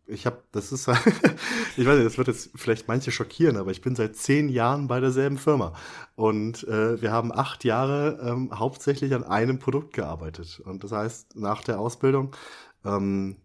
ich 0.08 0.26
habe, 0.26 0.42
das 0.52 0.72
ist, 0.72 0.88
ich 0.88 1.86
weiß 1.86 1.96
nicht, 1.96 2.06
das 2.06 2.18
wird 2.18 2.28
jetzt 2.28 2.50
vielleicht 2.56 2.88
manche 2.88 3.12
schockieren, 3.12 3.58
aber 3.58 3.72
ich 3.72 3.82
bin 3.82 3.96
seit 3.96 4.16
zehn 4.16 4.50
Jahren 4.50 4.88
bei 4.88 5.00
derselben 5.00 5.38
Firma 5.38 5.74
und 6.16 6.68
äh, 6.68 7.02
wir 7.02 7.12
haben 7.12 7.32
acht 7.32 7.64
Jahre 7.64 8.20
ähm, 8.22 8.58
hauptsächlich 8.58 9.14
an 9.14 9.24
einem 9.24 9.60
Produkt 9.60 9.94
gearbeitet. 9.94 10.60
Und 10.60 10.84
das 10.84 10.92
heißt, 10.92 11.36
nach 11.36 11.64
der 11.64 11.80
Ausbildung, 11.80 12.36
ähm, 12.84 13.38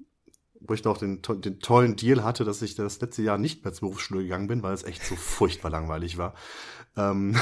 wo 0.61 0.75
ich 0.75 0.85
noch 0.85 0.99
den, 0.99 1.21
den 1.23 1.61
tollen 1.61 1.97
Deal 1.97 2.23
hatte, 2.23 2.45
dass 2.45 2.63
ich 2.63 2.75
das 2.75 3.01
letzte 3.01 3.23
Jahr 3.23 3.39
nicht 3.39 3.65
mehr 3.65 3.73
zur 3.73 3.89
Berufsschule 3.89 4.23
gegangen 4.23 4.49
bin, 4.49 4.63
weil 4.63 4.75
es 4.75 4.85
echt 4.85 5.05
so 5.05 5.17
furchtbar 5.17 5.71
langweilig 5.71 6.19
war. 6.19 6.35
Ähm, 6.97 7.37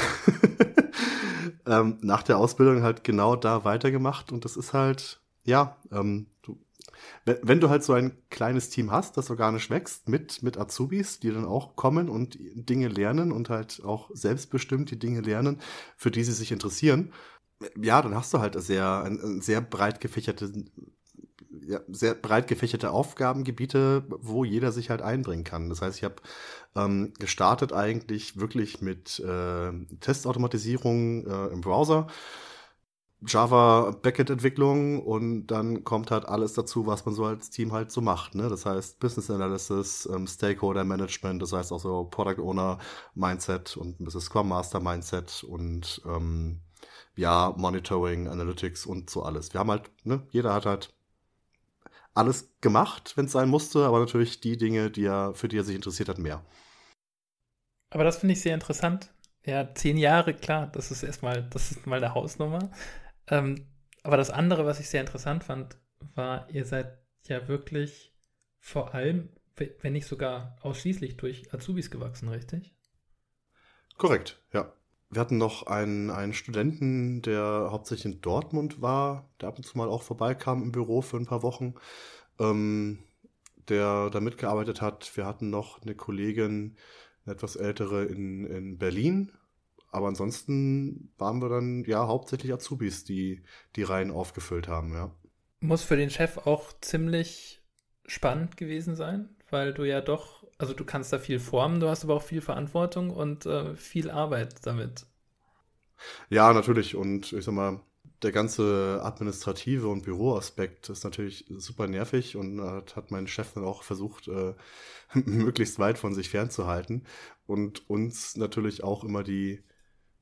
ähm, 1.65 1.97
nach 2.01 2.23
der 2.23 2.37
Ausbildung 2.37 2.83
halt 2.83 3.03
genau 3.03 3.35
da 3.35 3.63
weitergemacht 3.65 4.31
und 4.31 4.45
das 4.45 4.57
ist 4.57 4.73
halt 4.73 5.21
ja, 5.49 5.77
ähm, 5.91 6.27
du, 6.41 6.59
wenn 7.25 7.59
du 7.59 7.69
halt 7.69 7.83
so 7.83 7.93
ein 7.93 8.17
kleines 8.29 8.69
Team 8.69 8.91
hast, 8.91 9.17
das 9.17 9.29
organisch 9.29 9.69
wächst, 9.69 10.07
mit, 10.07 10.43
mit 10.43 10.57
Azubis, 10.57 11.19
die 11.19 11.31
dann 11.31 11.45
auch 11.45 11.75
kommen 11.75 12.09
und 12.09 12.37
Dinge 12.39 12.87
lernen 12.87 13.31
und 13.31 13.49
halt 13.49 13.81
auch 13.83 14.09
selbstbestimmt 14.13 14.91
die 14.91 14.99
Dinge 14.99 15.21
lernen, 15.21 15.59
für 15.97 16.11
die 16.11 16.23
sie 16.23 16.33
sich 16.33 16.51
interessieren, 16.51 17.13
ja, 17.75 18.01
dann 18.01 18.15
hast 18.15 18.33
du 18.33 18.39
halt 18.39 18.61
sehr, 18.61 19.03
ein, 19.03 19.19
ein 19.19 19.41
sehr 19.41 19.59
breit 19.59 19.99
gefächerte, 19.99 20.65
ja, 21.69 21.81
sehr 21.87 22.15
breit 22.15 22.47
gefächerte 22.47 22.89
Aufgabengebiete, 22.91 24.03
wo 24.09 24.43
jeder 24.43 24.71
sich 24.71 24.89
halt 24.89 25.03
einbringen 25.03 25.43
kann. 25.43 25.69
Das 25.69 25.81
heißt, 25.81 25.97
ich 25.97 26.03
habe 26.03 26.15
ähm, 26.75 27.13
gestartet 27.19 27.73
eigentlich 27.73 28.39
wirklich 28.39 28.81
mit 28.81 29.19
äh, 29.19 29.71
Testautomatisierung 29.99 31.27
äh, 31.27 31.47
im 31.53 31.61
Browser 31.61 32.07
Java 33.21 33.91
Backend-Entwicklung 34.01 35.03
und 35.03 35.47
dann 35.47 35.83
kommt 35.83 36.09
halt 36.09 36.25
alles 36.25 36.53
dazu, 36.53 36.87
was 36.87 37.05
man 37.05 37.13
so 37.13 37.25
als 37.25 37.49
Team 37.49 37.73
halt 37.73 37.91
so 37.91 38.01
macht. 38.01 38.33
Ne? 38.33 38.49
Das 38.49 38.65
heißt 38.65 38.99
Business 38.99 39.29
Analysis, 39.29 40.09
ähm, 40.11 40.25
Stakeholder 40.25 40.85
Management, 40.85 41.41
das 41.41 41.51
heißt 41.51 41.71
auch 41.73 41.79
so 41.81 42.05
Product 42.05 42.41
Owner 42.41 42.79
Mindset 43.15 43.75
und 43.77 43.99
ein 43.99 44.05
bisschen 44.05 44.21
Scrum 44.21 44.47
Master 44.47 44.79
Mindset 44.79 45.43
und 45.43 46.01
ähm, 46.07 46.61
ja, 47.15 47.53
Monitoring, 47.57 48.27
Analytics 48.29 48.85
und 48.85 49.09
so 49.09 49.21
alles. 49.23 49.53
Wir 49.53 49.59
haben 49.59 49.71
halt, 49.71 49.91
ne, 50.05 50.25
jeder 50.31 50.53
hat 50.53 50.65
halt 50.65 50.93
alles 52.19 52.53
gemacht, 52.61 53.13
wenn 53.15 53.25
es 53.25 53.31
sein 53.31 53.49
musste, 53.49 53.85
aber 53.85 53.99
natürlich 53.99 54.41
die 54.41 54.57
Dinge, 54.57 54.91
die 54.91 55.05
er, 55.05 55.33
für 55.33 55.47
die 55.47 55.57
er 55.57 55.63
sich 55.63 55.75
interessiert 55.75 56.09
hat, 56.09 56.17
mehr. 56.17 56.43
Aber 57.89 58.03
das 58.03 58.17
finde 58.17 58.33
ich 58.33 58.41
sehr 58.41 58.53
interessant. 58.53 59.11
Ja, 59.45 59.73
zehn 59.73 59.97
Jahre, 59.97 60.33
klar, 60.33 60.67
das 60.67 60.91
ist 60.91 61.01
erstmal, 61.01 61.43
das 61.49 61.71
ist 61.71 61.87
mal 61.87 61.99
der 61.99 62.13
Hausnummer. 62.13 62.71
Ähm, 63.27 63.65
aber 64.03 64.17
das 64.17 64.29
andere, 64.29 64.65
was 64.65 64.79
ich 64.79 64.89
sehr 64.89 65.01
interessant 65.01 65.43
fand, 65.43 65.77
war, 66.13 66.49
ihr 66.49 66.65
seid 66.65 66.99
ja 67.23 67.47
wirklich 67.47 68.13
vor 68.59 68.93
allem, 68.93 69.29
wenn 69.55 69.93
nicht 69.93 70.07
sogar 70.07 70.57
ausschließlich 70.61 71.17
durch 71.17 71.53
Azubis 71.53 71.89
gewachsen, 71.89 72.29
richtig? 72.29 72.75
Korrekt, 73.97 74.41
ja. 74.53 74.71
Wir 75.11 75.21
hatten 75.21 75.37
noch 75.37 75.65
einen, 75.65 76.11
einen 76.11 76.33
Studenten, 76.33 77.21
der 77.23 77.69
hauptsächlich 77.71 78.13
in 78.13 78.21
Dortmund 78.21 78.81
war, 78.81 79.27
der 79.41 79.49
ab 79.49 79.57
und 79.57 79.63
zu 79.63 79.77
mal 79.77 79.89
auch 79.89 80.03
vorbeikam 80.03 80.61
im 80.61 80.71
Büro 80.71 81.01
für 81.01 81.17
ein 81.17 81.25
paar 81.25 81.41
Wochen, 81.41 81.73
ähm, 82.39 82.99
der 83.69 84.11
da 84.11 84.19
mitgearbeitet 84.19 84.81
hat. 84.81 85.15
Wir 85.17 85.25
hatten 85.25 85.49
noch 85.49 85.81
eine 85.81 85.95
Kollegin, 85.95 86.77
eine 87.25 87.33
etwas 87.33 87.55
ältere 87.55 88.05
in, 88.05 88.45
in 88.45 88.77
Berlin, 88.77 89.31
aber 89.91 90.07
ansonsten 90.07 91.11
waren 91.17 91.41
wir 91.41 91.49
dann 91.49 91.83
ja 91.85 92.05
hauptsächlich 92.07 92.53
Azubis, 92.53 93.03
die 93.03 93.41
die 93.75 93.83
Reihen 93.83 94.11
aufgefüllt 94.11 94.67
haben, 94.67 94.93
ja. 94.93 95.11
Muss 95.61 95.83
für 95.83 95.97
den 95.97 96.09
Chef 96.09 96.37
auch 96.37 96.71
ziemlich 96.81 97.61
spannend 98.05 98.57
gewesen 98.57 98.95
sein, 98.95 99.35
weil 99.49 99.73
du 99.73 99.83
ja 99.83 100.01
doch 100.01 100.38
also 100.59 100.73
du 100.73 100.83
kannst 100.83 101.11
da 101.11 101.17
viel 101.17 101.39
formen, 101.39 101.79
du 101.79 101.87
hast 101.87 102.03
aber 102.03 102.15
auch 102.15 102.21
viel 102.21 102.41
Verantwortung 102.41 103.09
und 103.09 103.45
äh, 103.45 103.75
viel 103.75 104.11
Arbeit 104.11 104.65
damit. 104.65 105.05
Ja, 106.29 106.53
natürlich. 106.53 106.95
Und 106.95 107.33
ich 107.33 107.45
sag 107.45 107.53
mal, 107.53 107.81
der 108.21 108.33
ganze 108.33 108.99
administrative 109.01 109.87
und 109.87 110.03
Büroaspekt 110.03 110.89
ist 110.89 111.05
natürlich 111.05 111.45
super 111.49 111.87
nervig 111.87 112.35
und 112.35 112.59
äh, 112.59 112.81
hat 112.93 113.09
mein 113.09 113.27
Chef 113.27 113.53
dann 113.53 113.63
auch 113.63 113.83
versucht, 113.83 114.27
äh, 114.27 114.53
möglichst 115.13 115.79
weit 115.79 115.97
von 115.97 116.13
sich 116.13 116.29
fernzuhalten 116.29 117.05
und 117.47 117.89
uns 117.89 118.35
natürlich 118.35 118.83
auch 118.83 119.05
immer 119.05 119.23
die, 119.23 119.63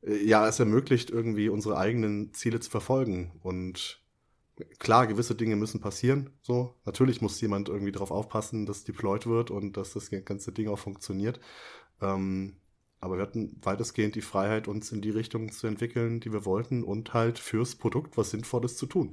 äh, 0.04 0.24
ja, 0.24 0.48
es 0.48 0.60
ermöglicht 0.60 1.10
irgendwie 1.10 1.50
unsere 1.50 1.78
eigenen 1.78 2.34
Ziele 2.34 2.60
zu 2.60 2.70
verfolgen 2.70 3.40
und 3.42 4.04
klar, 4.80 5.08
gewisse 5.08 5.36
Dinge 5.36 5.56
müssen 5.56 5.80
passieren, 5.82 6.32
so. 6.42 6.76
Natürlich 6.86 7.22
muss 7.22 7.40
jemand 7.42 7.70
irgendwie 7.70 7.92
darauf 7.92 8.12
aufpassen, 8.12 8.66
dass 8.66 8.84
deployed 8.84 9.28
wird 9.28 9.52
und 9.52 9.78
dass 9.78 9.94
das 9.94 10.10
ganze 10.26 10.52
Ding 10.52 10.68
auch 10.68 10.80
funktioniert. 10.80 11.40
Ähm, 12.02 12.58
aber 13.00 13.18
wir 13.18 13.24
hatten 13.24 13.60
weitestgehend 13.62 14.16
die 14.16 14.22
Freiheit, 14.22 14.68
uns 14.68 14.92
in 14.92 15.02
die 15.02 15.12
Richtung 15.12 15.52
zu 15.52 15.68
entwickeln, 15.68 16.20
die 16.20 16.34
wir 16.34 16.46
wollten 16.46 16.84
und 16.84 17.14
halt 17.14 17.38
fürs 17.38 17.76
Produkt 17.76 18.18
was 18.18 18.32
Sinnvolles 18.32 18.76
zu 18.76 18.88
tun. 18.88 19.12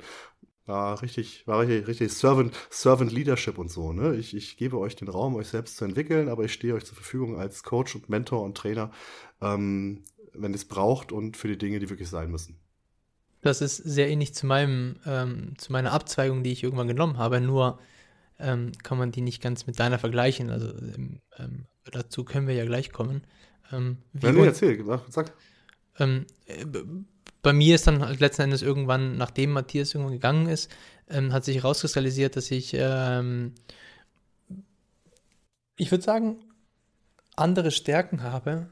War 0.67 1.03
richtig, 1.03 1.47
war 1.47 1.61
richtig, 1.61 1.87
richtig 1.87 2.13
Servant, 2.15 2.57
Servant 2.71 3.13
Leadership 3.13 3.59
und 3.59 3.71
so, 3.71 3.93
ne? 3.93 4.17
Ich, 4.17 4.35
ich 4.35 4.57
gebe 4.57 4.79
euch 4.79 4.97
den 4.97 5.09
Raum, 5.09 5.35
euch 5.35 5.49
selbst 5.49 5.77
zu 5.77 5.85
entwickeln, 5.85 6.31
aber 6.31 6.45
ich 6.45 6.55
stehe 6.55 6.75
euch 6.75 6.87
zur 6.87 6.95
Verfügung 6.97 7.39
als 7.39 7.63
Coach 7.63 7.95
und 7.95 8.09
Mentor 8.09 8.43
und 8.43 8.57
Trainer, 8.57 8.91
ähm, 9.43 10.05
wenn 10.33 10.53
ihr 10.53 10.57
es 10.57 10.65
braucht 10.65 11.13
und 11.13 11.37
für 11.37 11.49
die 11.49 11.59
Dinge, 11.59 11.81
die 11.81 11.91
wirklich 11.91 12.09
sein 12.09 12.31
müssen. 12.31 12.64
Das 13.45 13.61
ist 13.61 13.77
sehr 13.77 14.09
ähnlich 14.09 14.35
zu 14.35 14.47
meinem, 14.47 14.97
ähm, 15.07 15.53
zu 15.59 15.71
meiner 15.71 15.93
Abzweigung, 15.93 16.43
die 16.43 16.53
ich 16.53 16.63
irgendwann 16.63 16.89
genommen 16.89 17.19
habe, 17.19 17.41
nur 17.41 17.79
ähm, 18.39 18.73
kann 18.83 18.97
man 18.97 19.13
die 19.13 19.21
nicht 19.21 19.43
ganz 19.43 19.67
mit 19.67 19.79
deiner 19.79 19.99
vergleichen. 19.99 20.51
Also 20.51 20.69
ähm, 20.69 21.21
ähm 21.39 21.67
dazu 21.93 22.25
können 22.25 22.47
wir 22.47 22.55
ja 22.55 22.65
gleich 22.65 22.91
kommen. 22.91 23.23
Ähm, 23.71 23.99
wie 24.15 24.33
nee, 24.33 24.47
erzähl, 24.47 24.83
sag. 25.11 25.35
Ähm, 25.99 26.25
äh, 26.47 26.65
bei 27.43 27.53
mir 27.53 27.75
ist 27.75 27.87
dann 27.87 28.01
halt 28.01 28.21
letzten 28.21 28.43
Endes 28.43 28.63
irgendwann, 28.63 29.19
nachdem 29.19 29.53
Matthias 29.53 29.95
irgendwann 29.95 30.15
gegangen 30.15 30.49
ist, 30.49 30.71
ähm, 31.11 31.35
hat 31.35 31.45
sich 31.45 31.57
herauskristallisiert, 31.57 32.37
dass 32.37 32.51
ich, 32.51 32.73
ich 32.73 32.81
würde 35.91 36.03
sagen, 36.03 36.39
andere 37.37 37.71
Stärken 37.71 38.23
habe, 38.23 38.69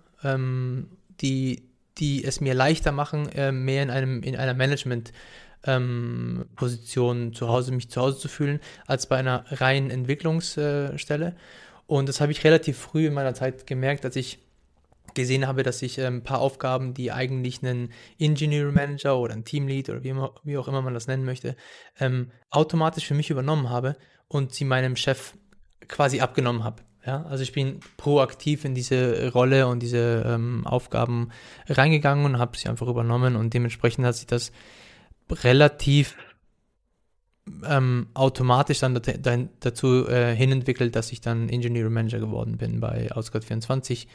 die, 1.20 1.71
die 1.98 2.24
es 2.24 2.40
mir 2.40 2.54
leichter 2.54 2.92
machen, 2.92 3.28
äh, 3.30 3.52
mehr 3.52 3.82
in 3.82 3.90
einem 3.90 4.22
in 4.22 4.36
einer 4.36 4.54
Management 4.54 5.12
ähm, 5.64 6.46
Position 6.56 7.32
zu 7.32 7.48
Hause 7.48 7.72
mich 7.72 7.88
zu 7.90 8.00
Hause 8.00 8.18
zu 8.18 8.28
fühlen, 8.28 8.60
als 8.86 9.06
bei 9.06 9.16
einer 9.16 9.44
reinen 9.50 9.90
Entwicklungsstelle. 9.90 11.36
Und 11.86 12.08
das 12.08 12.20
habe 12.20 12.32
ich 12.32 12.44
relativ 12.44 12.78
früh 12.78 13.06
in 13.06 13.14
meiner 13.14 13.34
Zeit 13.34 13.66
gemerkt, 13.66 14.04
als 14.04 14.16
ich 14.16 14.38
gesehen 15.14 15.46
habe, 15.46 15.62
dass 15.62 15.82
ich 15.82 15.98
ähm, 15.98 16.16
ein 16.16 16.24
paar 16.24 16.40
Aufgaben, 16.40 16.94
die 16.94 17.12
eigentlich 17.12 17.62
einen 17.62 17.92
Engineering 18.18 18.74
Manager 18.74 19.18
oder 19.18 19.34
ein 19.34 19.44
Teamlead 19.44 19.90
oder 19.90 20.02
wie, 20.02 20.08
immer, 20.08 20.34
wie 20.42 20.56
auch 20.56 20.68
immer 20.68 20.82
man 20.82 20.94
das 20.94 21.06
nennen 21.06 21.24
möchte, 21.24 21.56
ähm, 22.00 22.30
automatisch 22.50 23.06
für 23.06 23.14
mich 23.14 23.30
übernommen 23.30 23.68
habe 23.68 23.96
und 24.28 24.54
sie 24.54 24.64
meinem 24.64 24.96
Chef 24.96 25.34
quasi 25.88 26.20
abgenommen 26.20 26.64
habe. 26.64 26.82
Ja, 27.04 27.24
also 27.24 27.42
ich 27.42 27.52
bin 27.52 27.80
proaktiv 27.96 28.64
in 28.64 28.74
diese 28.74 29.32
Rolle 29.32 29.66
und 29.66 29.80
diese 29.80 30.22
ähm, 30.24 30.66
Aufgaben 30.66 31.30
reingegangen 31.68 32.24
und 32.24 32.38
habe 32.38 32.56
sie 32.56 32.68
einfach 32.68 32.86
übernommen 32.86 33.34
und 33.34 33.54
dementsprechend 33.54 34.06
hat 34.06 34.14
sich 34.14 34.26
das 34.26 34.52
relativ 35.30 36.16
ähm, 37.64 38.06
automatisch 38.14 38.80
dann 38.80 39.00
dazu 39.60 40.08
äh, 40.08 40.34
hinentwickelt, 40.34 40.94
dass 40.94 41.10
ich 41.10 41.20
dann 41.20 41.48
Engineering 41.48 41.92
Manager 41.92 42.20
geworden 42.20 42.56
bin 42.56 42.78
bei 42.78 43.10
Outskirt 43.10 43.44
24 43.44 44.06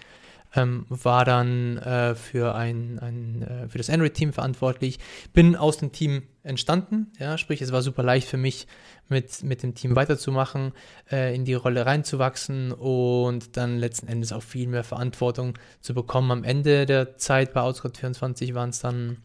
ähm, 0.58 0.86
war 0.90 1.24
dann 1.24 1.78
äh, 1.78 2.16
für, 2.16 2.56
ein, 2.56 3.00
ein 3.00 3.42
äh, 3.44 3.70
für 3.70 3.78
das 3.78 3.90
Android-Team 3.90 4.34
verantwortlich, 4.34 5.00
bin 5.34 5.56
aus 5.56 5.78
dem 5.78 5.92
Team 5.92 6.24
entstanden, 6.44 7.12
ja, 7.20 7.38
sprich, 7.38 7.62
es 7.62 7.72
war 7.72 7.82
super 7.82 8.04
leicht 8.04 8.28
für 8.28 8.38
mich, 8.38 8.68
mit, 9.10 9.44
mit 9.44 9.64
dem 9.64 9.76
Team 9.76 9.96
weiterzumachen, 9.96 10.74
äh, 11.12 11.34
in 11.34 11.46
die 11.46 11.54
Rolle 11.54 11.86
reinzuwachsen 11.86 12.72
und 12.72 13.56
dann 13.56 13.78
letzten 13.78 14.08
Endes 14.08 14.34
auch 14.34 14.44
viel 14.44 14.68
mehr 14.68 14.84
Verantwortung 14.84 15.58
zu 15.80 15.94
bekommen. 15.94 16.32
Am 16.32 16.44
Ende 16.44 16.86
der 16.86 17.18
Zeit 17.18 17.54
bei 17.54 17.62
Outscott 17.62 17.98
24 17.98 18.54
waren 18.54 18.70
es 18.72 18.80
dann 18.80 19.18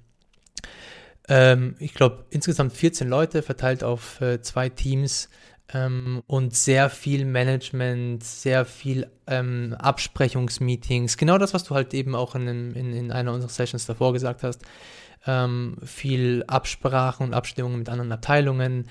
ähm, 1.28 1.76
ich 1.78 1.94
glaube, 1.94 2.24
insgesamt 2.30 2.72
14 2.72 3.09
Leute 3.09 3.42
verteilt 3.42 3.85
auf 3.85 4.20
äh, 4.20 4.40
zwei 4.42 4.68
Teams 4.68 5.28
ähm, 5.74 6.22
und 6.26 6.54
sehr 6.54 6.90
viel 6.90 7.24
Management, 7.24 8.24
sehr 8.24 8.64
viel 8.64 9.11
ähm, 9.26 9.74
Absprechungsmeetings, 9.78 11.16
genau 11.16 11.38
das, 11.38 11.54
was 11.54 11.64
du 11.64 11.74
halt 11.74 11.94
eben 11.94 12.14
auch 12.14 12.35
in, 12.35 12.46
in, 12.46 12.92
in 12.92 13.12
einer 13.12 13.32
unserer 13.32 13.50
Sessions 13.50 13.87
davor 13.87 14.12
gesagt 14.12 14.42
hast. 14.42 14.62
Ähm, 15.26 15.76
viel 15.85 16.44
Absprachen 16.48 17.26
und 17.28 17.35
Abstimmungen 17.35 17.78
mit 17.78 17.88
anderen 17.88 18.11
Abteilungen. 18.11 18.88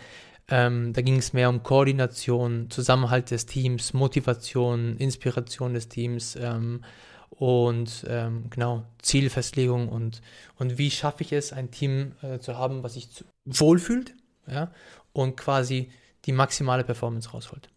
Ähm, 0.48 0.94
da 0.94 1.02
ging 1.02 1.18
es 1.18 1.34
mehr 1.34 1.50
um 1.50 1.64
Koordination, 1.64 2.70
Zusammenhalt 2.70 3.32
des 3.32 3.46
Teams, 3.46 3.94
Motivation, 3.94 4.98
Inspiration 4.98 5.74
des 5.74 5.88
Teams 5.90 6.36
ähm, 6.36 6.84
und 7.30 8.06
ähm, 8.08 8.50
genau 8.50 8.86
Zielfestlegung 9.02 9.90
und, 9.90 10.22
und 10.58 10.78
wie 10.78 10.92
schaffe 10.92 11.24
ich 11.24 11.32
es, 11.34 11.54
ein 11.54 11.72
Team 11.72 12.14
äh, 12.22 12.40
zu 12.40 12.58
haben, 12.58 12.84
was 12.84 12.94
sich 12.94 13.24
wohlfühlt 13.46 14.14
ja, 14.48 14.72
und 15.14 15.38
quasi 15.38 15.90
die 16.26 16.32
maximale 16.32 16.84
Performance 16.84 17.30
rausholt. 17.30 17.70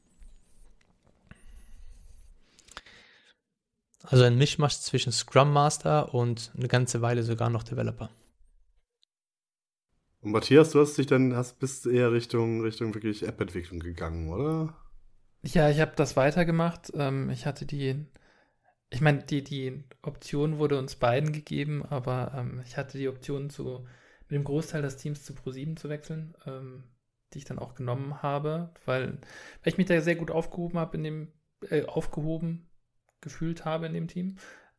Also 4.02 4.24
ein 4.24 4.36
Mischmasch 4.36 4.78
zwischen 4.80 5.12
Scrum 5.12 5.52
Master 5.52 6.14
und 6.14 6.52
eine 6.56 6.68
ganze 6.68 7.00
Weile 7.00 7.22
sogar 7.22 7.48
noch 7.48 7.62
Developer. 7.62 8.10
Und 10.20 10.32
Matthias, 10.32 10.70
du 10.70 10.80
hast 10.80 10.96
dich 10.96 11.06
dann, 11.06 11.34
hast 11.34 11.58
bist 11.58 11.86
eher 11.86 12.12
Richtung, 12.12 12.60
Richtung 12.60 12.94
wirklich 12.94 13.26
App-Entwicklung 13.26 13.80
gegangen, 13.80 14.30
oder? 14.30 14.74
Ja, 15.42 15.68
ich 15.68 15.80
habe 15.80 15.92
das 15.96 16.16
weitergemacht. 16.16 16.92
Ähm, 16.94 17.30
ich 17.30 17.44
hatte 17.44 17.66
die, 17.66 18.06
ich 18.90 19.00
meine, 19.00 19.22
die, 19.22 19.42
die 19.42 19.84
Option 20.02 20.58
wurde 20.58 20.78
uns 20.78 20.96
beiden 20.96 21.32
gegeben, 21.32 21.84
aber 21.84 22.32
ähm, 22.34 22.62
ich 22.64 22.76
hatte 22.76 22.96
die 22.98 23.08
Option 23.08 23.50
zu, 23.50 23.86
mit 24.28 24.32
dem 24.32 24.44
Großteil 24.44 24.80
des 24.80 24.96
Teams 24.96 25.24
zu 25.24 25.34
Pro7 25.34 25.76
zu 25.76 25.88
wechseln. 25.88 26.34
Die 27.34 27.38
ich 27.38 27.44
dann 27.44 27.58
auch 27.58 27.74
genommen 27.74 28.22
habe, 28.22 28.72
weil, 28.84 29.18
weil 29.62 29.72
ich 29.72 29.78
mich 29.78 29.86
da 29.86 30.00
sehr 30.00 30.16
gut 30.16 30.30
aufgehoben 30.30 30.78
habe 30.78 30.96
in 30.96 31.04
dem, 31.04 31.32
äh, 31.68 31.84
aufgehoben 31.84 32.68
gefühlt 33.20 33.64
habe 33.64 33.86
in 33.86 33.94
dem 33.94 34.08
Team 34.08 34.36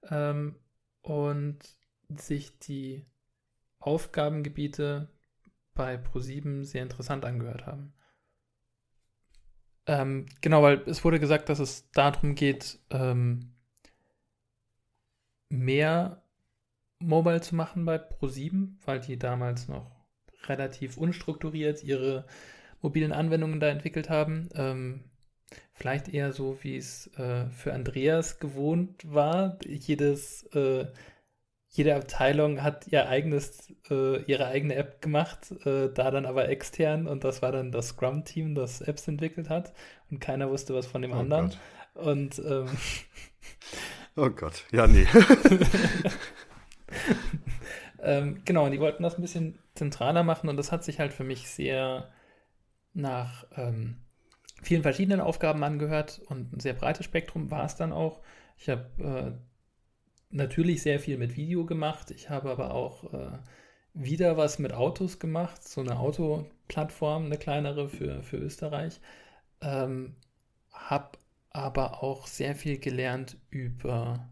ähm, 0.09 0.55
und 1.01 1.59
sich 2.09 2.57
die 2.59 3.05
Aufgabengebiete 3.79 5.09
bei 5.73 5.95
Pro7 5.95 6.63
sehr 6.63 6.83
interessant 6.83 7.25
angehört 7.25 7.65
haben. 7.65 7.93
Ähm, 9.87 10.25
genau, 10.41 10.63
weil 10.63 10.81
es 10.87 11.03
wurde 11.03 11.19
gesagt, 11.19 11.49
dass 11.49 11.59
es 11.59 11.91
darum 11.91 12.35
geht, 12.35 12.79
ähm, 12.89 13.53
mehr 15.49 16.23
Mobile 16.99 17.41
zu 17.41 17.55
machen 17.55 17.85
bei 17.85 17.97
Pro7, 17.97 18.77
weil 18.85 18.99
die 18.99 19.19
damals 19.19 19.67
noch 19.67 19.94
relativ 20.49 20.97
unstrukturiert 20.97 21.84
ihre 21.84 22.25
mobilen 22.81 23.12
Anwendungen 23.12 23.60
da 23.60 23.67
entwickelt 23.67 24.10
haben. 24.10 24.49
Ähm, 24.55 25.03
vielleicht 25.73 26.08
eher 26.08 26.34
so, 26.34 26.58
wie 26.62 26.77
es 26.77 27.08
äh, 27.17 27.47
für 27.49 27.73
Andreas 27.73 28.39
gewohnt 28.39 29.01
war. 29.12 29.58
Jedes, 29.65 30.43
äh, 30.53 30.88
jede 31.69 31.95
Abteilung 31.95 32.62
hat 32.63 32.88
ihr 32.88 33.10
eigenes, 33.10 33.73
äh, 33.89 34.21
ihre 34.23 34.47
eigene 34.47 34.75
App 34.75 35.01
gemacht, 35.01 35.51
äh, 35.65 35.89
da 35.93 36.12
dann 36.12 36.25
aber 36.25 36.49
extern 36.49 37.08
und 37.08 37.23
das 37.23 37.41
war 37.41 37.51
dann 37.51 37.71
das 37.71 37.89
Scrum-Team, 37.89 38.55
das 38.55 38.81
Apps 38.81 39.08
entwickelt 39.08 39.49
hat 39.49 39.73
und 40.10 40.19
keiner 40.19 40.49
wusste 40.49 40.73
was 40.73 40.86
von 40.86 41.01
dem 41.01 41.12
oh 41.12 41.19
anderen. 41.19 41.49
Gott. 41.49 42.05
Und 42.05 42.39
ähm, 42.39 42.67
Oh 44.17 44.29
Gott, 44.29 44.63
ja, 44.71 44.88
nee. 44.88 45.05
ähm, 48.05 48.41
genau, 48.45 48.65
und 48.65 48.71
die 48.71 48.79
wollten 48.79 49.03
das 49.03 49.17
ein 49.17 49.21
bisschen 49.21 49.59
zentraler 49.73 50.23
machen 50.23 50.49
und 50.49 50.57
das 50.57 50.71
hat 50.71 50.83
sich 50.83 50.99
halt 50.99 51.13
für 51.13 51.23
mich 51.23 51.49
sehr 51.49 52.11
nach 52.93 53.45
ähm, 53.57 53.97
vielen 54.61 54.83
verschiedenen 54.83 55.21
Aufgaben 55.21 55.63
angehört 55.63 56.21
und 56.27 56.53
ein 56.53 56.59
sehr 56.59 56.73
breites 56.73 57.05
Spektrum 57.05 57.51
war 57.51 57.65
es 57.65 57.75
dann 57.75 57.91
auch. 57.91 58.21
Ich 58.57 58.69
habe 58.69 58.85
äh, 59.03 59.31
natürlich 60.29 60.81
sehr 60.81 60.99
viel 60.99 61.17
mit 61.17 61.35
Video 61.35 61.65
gemacht. 61.65 62.11
Ich 62.11 62.29
habe 62.29 62.51
aber 62.51 62.73
auch 62.73 63.13
äh, 63.13 63.39
wieder 63.93 64.37
was 64.37 64.59
mit 64.59 64.73
Autos 64.73 65.19
gemacht, 65.19 65.67
so 65.67 65.81
eine 65.81 65.99
Autoplattform, 65.99 67.25
eine 67.25 67.37
kleinere 67.37 67.89
für, 67.89 68.23
für 68.23 68.37
Österreich. 68.37 69.01
Ähm, 69.61 70.15
habe 70.71 71.17
aber 71.49 72.03
auch 72.03 72.27
sehr 72.27 72.55
viel 72.55 72.77
gelernt 72.77 73.37
über 73.49 74.29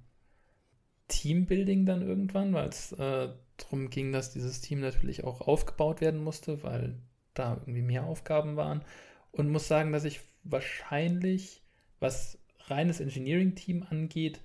Teambuilding 1.07 1.85
dann 1.85 2.01
irgendwann, 2.01 2.53
weil 2.53 2.69
es 2.69 2.91
äh, 2.93 3.29
darum 3.57 3.89
ging, 3.89 4.11
dass 4.11 4.31
dieses 4.31 4.61
Team 4.61 4.79
natürlich 4.79 5.23
auch 5.23 5.41
aufgebaut 5.41 6.01
werden 6.01 6.23
musste, 6.23 6.63
weil 6.63 6.95
da 7.33 7.53
irgendwie 7.61 7.81
mehr 7.81 8.05
Aufgaben 8.05 8.55
waren. 8.55 8.83
Und 9.31 9.49
muss 9.49 9.67
sagen, 9.67 9.91
dass 9.91 10.03
ich 10.03 10.21
wahrscheinlich, 10.43 11.63
was 11.99 12.37
reines 12.67 12.99
Engineering-Team 12.99 13.85
angeht, 13.89 14.41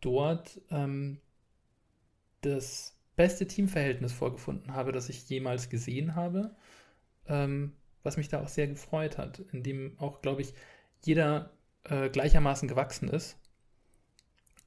dort 0.00 0.60
ähm, 0.70 1.20
das 2.42 2.96
beste 3.16 3.46
Teamverhältnis 3.46 4.12
vorgefunden 4.12 4.74
habe, 4.74 4.92
das 4.92 5.08
ich 5.08 5.28
jemals 5.28 5.70
gesehen 5.70 6.14
habe, 6.14 6.54
ähm, 7.26 7.72
was 8.02 8.16
mich 8.16 8.28
da 8.28 8.40
auch 8.40 8.48
sehr 8.48 8.68
gefreut 8.68 9.18
hat, 9.18 9.40
in 9.52 9.62
dem 9.62 9.98
auch, 9.98 10.22
glaube 10.22 10.42
ich, 10.42 10.54
jeder 11.04 11.50
äh, 11.84 12.08
gleichermaßen 12.10 12.68
gewachsen 12.68 13.08
ist, 13.08 13.36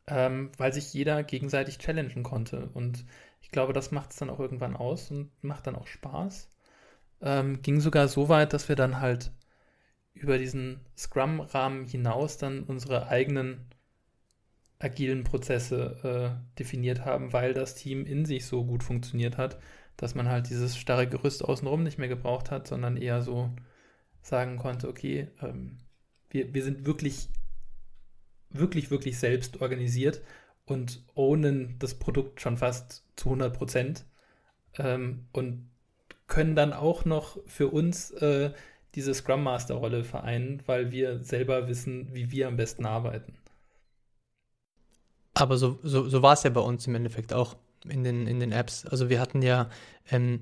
ähm, 0.08 0.52
weil 0.58 0.74
sich 0.74 0.94
jeder 0.94 1.24
gegenseitig 1.24 1.78
challengen 1.78 2.24
konnte. 2.24 2.70
Und 2.74 3.06
ich 3.42 3.52
glaube, 3.52 3.74
das 3.74 3.92
macht 3.92 4.12
es 4.12 4.18
dann 4.18 4.30
auch 4.30 4.40
irgendwann 4.40 4.76
aus 4.76 5.12
und 5.12 5.32
macht 5.44 5.68
dann 5.68 5.76
auch 5.76 5.88
Spaß. 5.88 6.50
Ähm, 7.22 7.62
ging 7.62 7.82
sogar 7.82 8.08
so 8.08 8.30
weit, 8.30 8.54
dass 8.54 8.70
wir 8.70 8.76
dann 8.76 9.00
halt 9.00 9.32
über 10.14 10.38
diesen 10.38 10.82
Scrum-Rahmen 10.98 11.86
hinaus 11.86 12.38
dann 12.38 12.64
unsere 12.64 13.08
eigenen 13.08 13.70
agilen 14.80 15.24
Prozesse 15.24 16.40
äh, 16.44 16.58
definiert 16.60 17.06
haben, 17.06 17.34
weil 17.34 17.54
das 17.54 17.76
Team 17.76 18.06
in 18.06 18.26
sich 18.26 18.46
so 18.46 18.66
gut 18.66 18.84
funktioniert 18.84 19.38
hat, 19.38 19.60
dass 19.98 20.16
man 20.16 20.28
halt 20.30 20.50
dieses 20.50 20.78
starre 20.78 21.08
Gerüst 21.08 21.46
außenrum 21.46 21.84
nicht 21.84 22.00
mehr 22.00 22.08
gebraucht 22.08 22.50
hat, 22.52 22.68
sondern 22.68 22.98
eher 22.98 23.22
so 23.22 23.52
sagen 24.22 24.58
konnte, 24.58 24.88
okay, 24.88 25.28
ähm, 25.42 25.78
wir, 26.30 26.54
wir 26.54 26.64
sind 26.64 26.86
wirklich, 26.86 27.30
wirklich, 28.50 28.90
wirklich 28.90 29.20
selbst 29.20 29.62
organisiert 29.62 30.22
und 30.66 31.04
ownen 31.16 31.76
das 31.80 31.96
Produkt 31.96 32.42
schon 32.42 32.58
fast 32.58 33.04
zu 33.16 33.30
100 33.30 33.54
Prozent 33.56 34.06
ähm, 34.78 35.28
und 35.32 35.70
können 36.28 36.56
dann 36.56 36.74
auch 36.74 37.06
noch 37.06 37.38
für 37.46 37.68
uns 37.68 38.12
äh, 38.12 38.52
diese 38.96 39.14
Scrum 39.14 39.44
Master 39.44 39.76
Rolle 39.76 40.04
vereinen, 40.04 40.62
weil 40.66 40.92
wir 40.92 41.24
selber 41.24 41.68
wissen, 41.68 42.14
wie 42.14 42.32
wir 42.32 42.48
am 42.48 42.58
besten 42.58 42.86
arbeiten. 42.86 43.38
Aber 45.34 45.58
so, 45.58 45.80
so, 45.84 46.08
so 46.10 46.22
war 46.22 46.34
es 46.34 46.44
ja 46.44 46.50
bei 46.50 46.62
uns 46.62 46.88
im 46.88 46.96
Endeffekt 46.96 47.34
auch 47.34 47.56
in 47.88 48.04
den, 48.04 48.28
in 48.28 48.40
den 48.40 48.52
Apps. 48.52 48.86
Also 48.86 49.10
wir 49.10 49.20
hatten 49.20 49.42
ja, 49.42 49.70
ähm, 50.10 50.42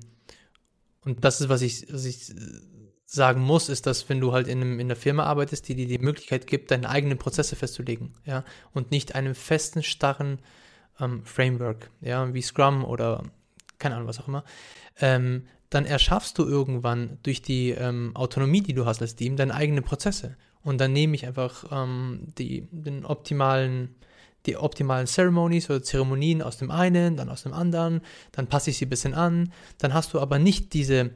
und 1.02 1.24
das 1.24 1.40
ist, 1.40 1.48
was 1.48 1.62
ich, 1.62 1.92
was 1.92 2.04
ich 2.04 2.34
sagen 3.12 3.40
muss, 3.40 3.68
ist, 3.68 3.86
dass 3.86 4.08
wenn 4.08 4.20
du 4.20 4.32
halt 4.32 4.46
in, 4.46 4.60
einem, 4.60 4.78
in 4.78 4.86
einer 4.86 4.94
Firma 4.94 5.24
arbeitest, 5.24 5.68
die 5.68 5.74
dir 5.74 5.88
die 5.88 5.98
Möglichkeit 5.98 6.46
gibt, 6.46 6.70
deine 6.70 6.88
eigenen 6.88 7.18
Prozesse 7.18 7.56
festzulegen, 7.56 8.12
ja, 8.24 8.44
und 8.72 8.92
nicht 8.92 9.16
einem 9.16 9.34
festen, 9.34 9.82
starren 9.82 10.38
ähm, 11.00 11.24
Framework, 11.24 11.90
ja, 12.00 12.32
wie 12.32 12.42
Scrum 12.42 12.84
oder 12.84 13.24
keine 13.80 13.96
Ahnung, 13.96 14.06
was 14.06 14.20
auch 14.20 14.28
immer, 14.28 14.44
ähm, 15.00 15.48
dann 15.70 15.86
erschaffst 15.86 16.38
du 16.38 16.46
irgendwann 16.46 17.18
durch 17.24 17.42
die 17.42 17.70
ähm, 17.70 18.12
Autonomie, 18.14 18.60
die 18.60 18.74
du 18.74 18.86
hast 18.86 19.00
als 19.00 19.16
Team, 19.16 19.36
deine 19.36 19.54
eigenen 19.54 19.82
Prozesse. 19.82 20.36
Und 20.62 20.80
dann 20.80 20.92
nehme 20.92 21.16
ich 21.16 21.26
einfach 21.26 21.64
ähm, 21.72 22.28
die, 22.38 22.68
den 22.70 23.04
optimalen, 23.04 23.96
die 24.46 24.56
optimalen 24.56 25.06
Ceremonies 25.06 25.68
oder 25.68 25.82
Zeremonien 25.82 26.42
aus 26.42 26.58
dem 26.58 26.70
einen, 26.70 27.16
dann 27.16 27.28
aus 27.28 27.42
dem 27.42 27.54
anderen, 27.54 28.02
dann 28.30 28.46
passe 28.46 28.70
ich 28.70 28.78
sie 28.78 28.86
ein 28.86 28.90
bisschen 28.90 29.14
an. 29.14 29.52
Dann 29.78 29.94
hast 29.94 30.14
du 30.14 30.20
aber 30.20 30.38
nicht 30.38 30.74
diese 30.74 31.10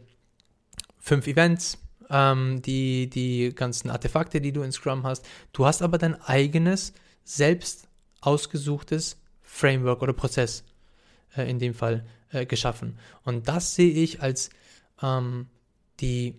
fünf 0.98 1.26
Events, 1.26 1.78
ähm, 2.10 2.62
die, 2.62 3.08
die 3.08 3.54
ganzen 3.54 3.90
Artefakte, 3.90 4.40
die 4.40 4.52
du 4.52 4.62
in 4.62 4.72
Scrum 4.72 5.04
hast. 5.04 5.26
Du 5.52 5.66
hast 5.66 5.82
aber 5.82 5.98
dein 5.98 6.20
eigenes, 6.22 6.92
selbst 7.24 7.88
ausgesuchtes 8.20 9.16
Framework 9.42 10.02
oder 10.02 10.12
Prozess 10.12 10.64
äh, 11.36 11.48
in 11.48 11.58
dem 11.58 11.74
Fall 11.74 12.04
äh, 12.30 12.46
geschaffen. 12.46 12.98
Und 13.22 13.48
das 13.48 13.74
sehe 13.74 13.92
ich 13.92 14.22
als 14.22 14.50
ähm, 15.02 15.46
die, 16.00 16.38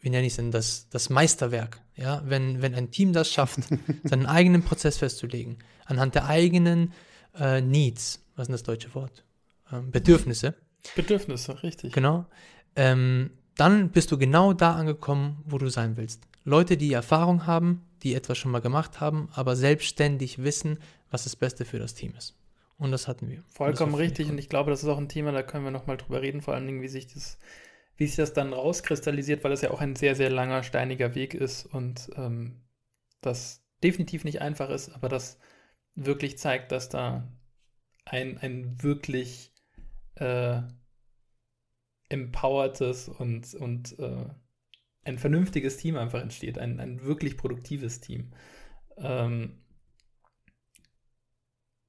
wie 0.00 0.10
nenne 0.10 0.26
ich 0.26 0.32
es 0.32 0.36
denn, 0.36 0.50
das, 0.50 0.88
das 0.90 1.10
Meisterwerk. 1.10 1.80
Ja? 1.96 2.22
Wenn, 2.24 2.62
wenn 2.62 2.74
ein 2.74 2.90
Team 2.90 3.12
das 3.12 3.30
schafft, 3.30 3.60
seinen 4.04 4.26
eigenen 4.26 4.62
Prozess 4.62 4.98
festzulegen, 4.98 5.58
anhand 5.86 6.14
der 6.14 6.26
eigenen 6.26 6.92
äh, 7.38 7.60
Needs, 7.60 8.20
was 8.36 8.48
ist 8.48 8.52
das 8.52 8.62
deutsche 8.62 8.94
Wort? 8.94 9.24
Ähm, 9.72 9.90
Bedürfnisse. 9.90 10.54
Bedürfnisse, 10.96 11.62
richtig. 11.62 11.92
Genau. 11.92 12.26
Ähm, 12.76 13.30
dann 13.60 13.90
bist 13.90 14.10
du 14.10 14.16
genau 14.16 14.54
da 14.54 14.74
angekommen, 14.74 15.42
wo 15.44 15.58
du 15.58 15.68
sein 15.68 15.98
willst. 15.98 16.26
Leute, 16.44 16.78
die 16.78 16.94
Erfahrung 16.94 17.46
haben, 17.46 17.84
die 18.02 18.14
etwas 18.14 18.38
schon 18.38 18.50
mal 18.50 18.62
gemacht 18.62 19.00
haben, 19.00 19.28
aber 19.32 19.54
selbstständig 19.54 20.42
wissen, 20.42 20.78
was 21.10 21.24
das 21.24 21.36
Beste 21.36 21.66
für 21.66 21.78
das 21.78 21.94
Team 21.94 22.14
ist. 22.16 22.34
Und 22.78 22.90
das 22.90 23.06
hatten 23.06 23.28
wir. 23.28 23.42
Vollkommen 23.48 23.94
richtig. 23.94 24.30
Und 24.30 24.38
ich 24.38 24.48
glaube, 24.48 24.70
das 24.70 24.82
ist 24.82 24.88
auch 24.88 24.96
ein 24.96 25.10
Thema, 25.10 25.32
da 25.32 25.42
können 25.42 25.64
wir 25.64 25.70
nochmal 25.70 25.98
drüber 25.98 26.22
reden, 26.22 26.40
vor 26.40 26.54
allen 26.54 26.66
Dingen, 26.66 26.80
wie 26.80 26.88
sich 26.88 27.08
das, 27.12 27.38
wie 27.98 28.06
sich 28.06 28.16
das 28.16 28.32
dann 28.32 28.54
rauskristallisiert, 28.54 29.44
weil 29.44 29.50
das 29.50 29.60
ja 29.60 29.70
auch 29.70 29.82
ein 29.82 29.94
sehr, 29.94 30.14
sehr 30.14 30.30
langer, 30.30 30.62
steiniger 30.62 31.14
Weg 31.14 31.34
ist 31.34 31.66
und 31.66 32.08
ähm, 32.16 32.62
das 33.20 33.62
definitiv 33.82 34.24
nicht 34.24 34.40
einfach 34.40 34.70
ist, 34.70 34.88
aber 34.94 35.10
das 35.10 35.38
wirklich 35.94 36.38
zeigt, 36.38 36.72
dass 36.72 36.88
da 36.88 37.30
ein, 38.06 38.38
ein 38.38 38.82
wirklich 38.82 39.52
äh, 40.14 40.62
empowertes 42.10 43.08
und, 43.08 43.54
und 43.54 43.98
äh, 43.98 44.26
ein 45.04 45.18
vernünftiges 45.18 45.78
Team 45.78 45.96
einfach 45.96 46.20
entsteht, 46.20 46.58
ein, 46.58 46.78
ein 46.78 47.02
wirklich 47.02 47.38
produktives 47.38 48.00
Team. 48.00 48.32
Ähm, 48.98 49.58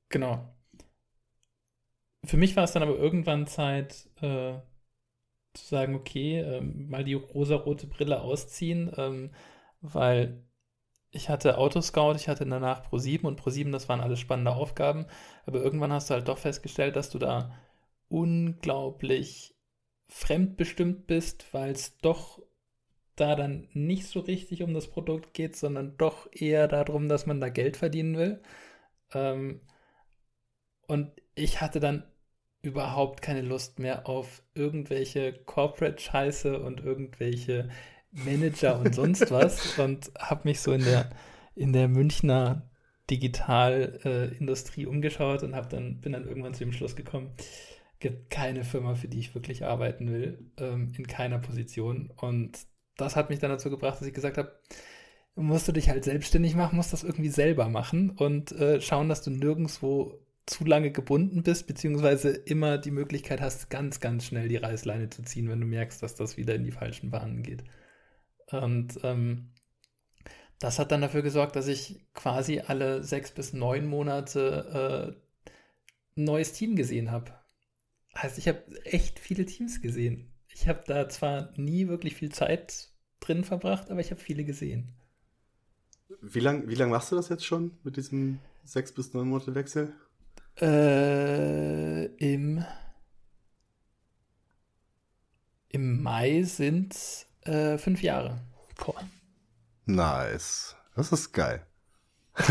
genau. 0.10 0.56
Für 2.24 2.38
mich 2.38 2.56
war 2.56 2.64
es 2.64 2.72
dann 2.72 2.84
aber 2.84 2.96
irgendwann 2.98 3.48
Zeit 3.48 4.08
äh, 4.22 4.60
zu 5.54 5.66
sagen, 5.66 5.96
okay, 5.96 6.40
äh, 6.40 6.62
mal 6.62 7.04
die 7.04 7.16
rosa-rote 7.16 7.88
Brille 7.88 8.22
ausziehen, 8.22 8.92
ähm, 8.96 9.32
weil 9.82 10.44
ich 11.10 11.30
hatte 11.30 11.58
Autoscout, 11.58 12.16
ich 12.16 12.30
hatte 12.30 12.46
danach 12.46 12.90
Pro7 12.90 13.24
und 13.24 13.42
Pro7, 13.42 13.72
das 13.72 13.90
waren 13.90 14.00
alles 14.00 14.20
spannende 14.20 14.54
Aufgaben, 14.54 15.08
aber 15.46 15.62
irgendwann 15.62 15.92
hast 15.92 16.10
du 16.10 16.14
halt 16.14 16.28
doch 16.28 16.38
festgestellt, 16.38 16.96
dass 16.96 17.10
du 17.10 17.20
da 17.20 17.52
unglaublich 18.08 19.56
fremdbestimmt 20.12 21.08
bist, 21.08 21.46
weil 21.54 21.72
es 21.72 21.98
doch 22.00 22.42
da 23.16 23.36
dann 23.36 23.70
nicht 23.74 24.08
so 24.08 24.20
richtig 24.20 24.62
um 24.62 24.74
das 24.74 24.88
Produkt 24.88 25.34
geht, 25.34 25.56
sondern 25.56 25.98
doch 25.98 26.28
eher 26.34 26.68
darum, 26.68 27.08
dass 27.08 27.26
man 27.26 27.40
da 27.40 27.50
Geld 27.50 27.78
verdienen 27.78 28.18
will. 28.18 28.42
Ähm, 29.14 29.62
und 30.88 31.12
ich 31.34 31.62
hatte 31.62 31.80
dann 31.80 32.04
überhaupt 32.62 33.22
keine 33.22 33.42
Lust 33.42 33.80
mehr 33.80 34.08
auf 34.08 34.44
irgendwelche 34.54 35.34
Corporate-Scheiße 35.34 36.60
und 36.60 36.82
irgendwelche 36.82 37.70
Manager 38.12 38.80
und 38.80 38.94
sonst 38.94 39.32
was 39.32 39.80
und 39.80 40.12
habe 40.20 40.42
mich 40.44 40.60
so 40.60 40.74
in 40.74 40.84
der, 40.84 41.10
in 41.56 41.72
der 41.72 41.88
Münchner 41.88 42.70
Digitalindustrie 43.10 44.84
äh, 44.84 44.88
umgeschaut 44.88 45.44
und 45.44 45.54
dann, 45.54 46.02
bin 46.02 46.12
dann 46.12 46.28
irgendwann 46.28 46.54
zu 46.54 46.66
dem 46.66 46.74
Schluss 46.74 46.96
gekommen, 46.96 47.32
gibt 48.02 48.30
keine 48.30 48.66
Firma, 48.66 48.96
für 48.96 49.08
die 49.08 49.20
ich 49.20 49.34
wirklich 49.34 49.64
arbeiten 49.64 50.12
will, 50.12 50.52
ähm, 50.58 50.92
in 50.98 51.08
keiner 51.08 51.40
Position. 51.40 52.12
Und 52.18 52.60
das 52.98 53.16
hat 53.16 53.30
mich 53.30 53.40
dann 53.40 53.52
dazu 53.52 53.70
gebracht, 53.70 54.02
dass 54.02 54.08
ich 54.08 54.14
gesagt 54.14 54.38
habe, 54.38 54.60
musst 55.36 55.68
du 55.68 55.72
dich 55.72 55.90
halt 55.90 56.04
selbstständig 56.04 56.56
machen, 56.56 56.76
musst 56.76 56.92
das 56.92 57.04
irgendwie 57.04 57.30
selber 57.30 57.70
machen 57.70 58.10
und 58.10 58.52
äh, 58.52 58.82
schauen, 58.82 59.08
dass 59.08 59.22
du 59.22 59.32
nirgendwo 59.32 60.20
zu 60.46 60.66
lange 60.66 60.92
gebunden 60.92 61.44
bist, 61.44 61.68
beziehungsweise 61.68 62.32
immer 62.32 62.78
die 62.78 62.92
Möglichkeit 62.92 63.40
hast, 63.40 63.70
ganz, 63.70 64.00
ganz 64.00 64.26
schnell 64.26 64.50
die 64.50 64.58
Reißleine 64.58 65.10
zu 65.10 65.24
ziehen, 65.24 65.48
wenn 65.48 65.62
du 65.62 65.68
merkst, 65.68 66.04
dass 66.04 66.16
das 66.16 66.36
wieder 66.36 66.56
in 66.56 66.64
die 66.64 66.72
falschen 66.72 67.12
Bahnen 67.12 67.44
geht. 67.44 67.64
Und 68.52 69.00
ähm, 69.04 69.52
das 70.60 70.80
hat 70.80 70.92
dann 70.92 71.02
dafür 71.02 71.22
gesorgt, 71.22 71.56
dass 71.56 71.68
ich 71.68 72.02
quasi 72.14 72.60
alle 72.60 73.04
sechs 73.04 73.32
bis 73.32 73.54
neun 73.54 73.88
Monate 73.88 75.16
äh, 76.18 76.20
ein 76.20 76.24
neues 76.26 76.54
Team 76.54 76.76
gesehen 76.76 77.12
habe. 77.12 77.41
Also 78.14 78.38
ich 78.38 78.48
habe 78.48 78.64
echt 78.86 79.20
viele 79.20 79.46
Teams 79.46 79.82
gesehen. 79.82 80.32
Ich 80.54 80.68
habe 80.68 80.84
da 80.86 81.08
zwar 81.10 81.52
nie 81.58 81.88
wirklich 81.88 82.16
viel 82.16 82.32
Zeit 82.32 82.90
drin 83.20 83.44
verbracht, 83.44 83.90
aber 83.90 84.02
ich 84.02 84.12
habe 84.12 84.20
viele 84.20 84.44
gesehen. 84.44 84.94
Wie 86.22 86.40
lange 86.40 86.68
wie 86.68 86.76
lang 86.76 86.90
machst 86.90 87.12
du 87.12 87.16
das 87.16 87.30
jetzt 87.30 87.46
schon 87.46 87.72
mit 87.84 87.96
diesem 87.96 88.40
sechs 88.66 88.92
bis 88.92 89.14
neun 89.14 89.30
Monate 89.30 89.56
Wechsel? 89.56 89.94
Äh, 90.60 92.06
im, 92.18 92.64
Im 95.70 96.04
Mai 96.04 96.44
sind 96.44 96.96
äh, 97.44 97.78
fünf 97.78 98.04
Jahre. 98.04 98.42
Boah. 98.86 99.02
Nice. 99.86 100.76
Das 100.96 101.12
ist 101.12 101.32
geil. 101.32 101.66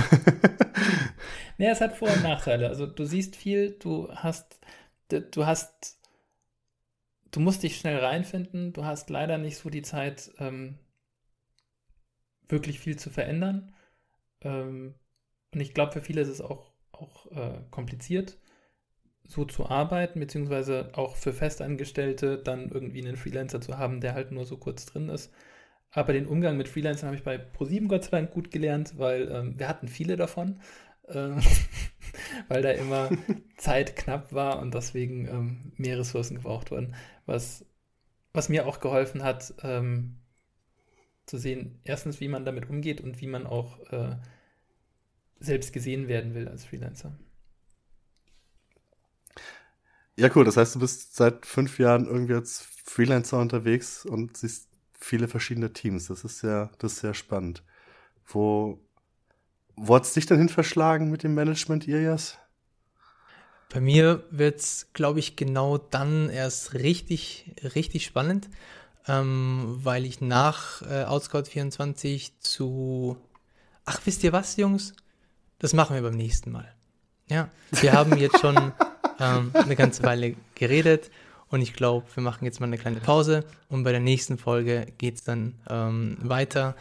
naja, 1.58 1.72
es 1.72 1.80
hat 1.80 1.96
Vor- 1.96 2.10
und 2.10 2.22
Nachteile. 2.22 2.68
Also 2.68 2.86
du 2.86 3.04
siehst 3.04 3.36
viel, 3.36 3.72
du 3.72 4.10
hast 4.10 4.58
du 5.12 5.46
hast, 5.46 5.98
du 7.30 7.40
musst 7.40 7.62
dich 7.62 7.76
schnell 7.76 7.98
reinfinden, 7.98 8.72
du 8.72 8.84
hast 8.84 9.10
leider 9.10 9.38
nicht 9.38 9.56
so 9.58 9.70
die 9.70 9.82
Zeit, 9.82 10.30
ähm, 10.38 10.78
wirklich 12.48 12.80
viel 12.80 12.96
zu 12.98 13.10
verändern. 13.10 13.74
Ähm, 14.42 14.94
und 15.52 15.60
ich 15.60 15.74
glaube, 15.74 15.92
für 15.92 16.00
viele 16.00 16.20
ist 16.20 16.28
es 16.28 16.40
auch, 16.40 16.72
auch 16.92 17.30
äh, 17.32 17.62
kompliziert, 17.70 18.38
so 19.24 19.44
zu 19.44 19.68
arbeiten, 19.68 20.20
beziehungsweise 20.20 20.90
auch 20.94 21.16
für 21.16 21.32
Festangestellte 21.32 22.38
dann 22.38 22.70
irgendwie 22.70 23.06
einen 23.06 23.16
Freelancer 23.16 23.60
zu 23.60 23.78
haben, 23.78 24.00
der 24.00 24.14
halt 24.14 24.32
nur 24.32 24.44
so 24.44 24.56
kurz 24.56 24.86
drin 24.86 25.08
ist. 25.08 25.32
Aber 25.92 26.12
den 26.12 26.26
Umgang 26.26 26.56
mit 26.56 26.68
Freelancern 26.68 27.08
habe 27.08 27.16
ich 27.16 27.24
bei 27.24 27.38
ProSieben 27.38 27.88
Gott 27.88 28.04
sei 28.04 28.10
Dank 28.10 28.30
gut 28.30 28.50
gelernt, 28.50 28.98
weil 28.98 29.28
ähm, 29.30 29.58
wir 29.58 29.68
hatten 29.68 29.88
viele 29.88 30.16
davon, 30.16 30.60
äh, 31.08 31.30
weil 32.48 32.62
da 32.62 32.70
immer 32.70 33.10
Zeit 33.56 33.96
knapp 33.96 34.32
war 34.32 34.60
und 34.60 34.74
deswegen 34.74 35.26
ähm, 35.28 35.72
mehr 35.76 35.98
Ressourcen 35.98 36.36
gebraucht 36.36 36.70
wurden. 36.70 36.94
Was, 37.26 37.64
was 38.32 38.48
mir 38.48 38.66
auch 38.66 38.80
geholfen 38.80 39.22
hat, 39.22 39.54
ähm, 39.62 40.16
zu 41.26 41.38
sehen, 41.38 41.78
erstens, 41.84 42.20
wie 42.20 42.28
man 42.28 42.44
damit 42.44 42.68
umgeht 42.68 43.00
und 43.00 43.20
wie 43.20 43.28
man 43.28 43.46
auch 43.46 43.78
äh, 43.92 44.16
selbst 45.38 45.72
gesehen 45.72 46.08
werden 46.08 46.34
will 46.34 46.48
als 46.48 46.64
Freelancer. 46.64 47.16
Ja, 50.16 50.28
cool. 50.34 50.44
Das 50.44 50.56
heißt, 50.56 50.74
du 50.74 50.80
bist 50.80 51.16
seit 51.16 51.46
fünf 51.46 51.78
Jahren 51.78 52.06
irgendwie 52.06 52.34
als 52.34 52.66
Freelancer 52.84 53.38
unterwegs 53.38 54.04
und 54.04 54.36
siehst 54.36 54.68
viele 54.92 55.28
verschiedene 55.28 55.72
Teams. 55.72 56.08
Das 56.08 56.24
ist 56.24 56.42
ja, 56.42 56.70
das 56.78 56.92
ist 56.92 57.00
sehr 57.00 57.14
spannend. 57.14 57.64
Wo, 58.26 58.78
wo 59.76 59.94
hat 59.94 60.04
es 60.04 60.12
dich 60.12 60.26
denn 60.26 60.38
hin 60.38 60.48
verschlagen 60.48 61.10
mit 61.10 61.22
dem 61.22 61.34
Management, 61.34 61.86
Irias? 61.88 62.38
Bei 63.72 63.80
mir 63.80 64.24
wird 64.30 64.60
es, 64.60 64.88
glaube 64.94 65.20
ich, 65.20 65.36
genau 65.36 65.78
dann 65.78 66.28
erst 66.28 66.74
richtig, 66.74 67.54
richtig 67.74 68.04
spannend, 68.04 68.50
ähm, 69.06 69.78
weil 69.82 70.04
ich 70.04 70.20
nach 70.20 70.82
äh, 70.82 71.04
Outscout 71.04 71.44
24 71.44 72.40
zu. 72.40 73.16
Ach, 73.84 74.00
wisst 74.04 74.24
ihr 74.24 74.32
was, 74.32 74.56
Jungs? 74.56 74.94
Das 75.60 75.72
machen 75.72 75.94
wir 75.94 76.02
beim 76.02 76.16
nächsten 76.16 76.50
Mal. 76.50 76.74
Ja, 77.28 77.48
wir 77.70 77.92
haben 77.92 78.16
jetzt 78.18 78.40
schon 78.40 78.56
ähm, 79.20 79.52
eine 79.54 79.76
ganze 79.76 80.02
Weile 80.02 80.34
geredet 80.56 81.10
und 81.48 81.62
ich 81.62 81.74
glaube, 81.74 82.06
wir 82.14 82.22
machen 82.24 82.44
jetzt 82.44 82.58
mal 82.58 82.66
eine 82.66 82.78
kleine 82.78 82.98
Pause 82.98 83.44
und 83.68 83.84
bei 83.84 83.92
der 83.92 84.00
nächsten 84.00 84.36
Folge 84.36 84.86
geht 84.98 85.16
es 85.16 85.22
dann 85.22 85.54
ähm, 85.68 86.16
weiter 86.22 86.74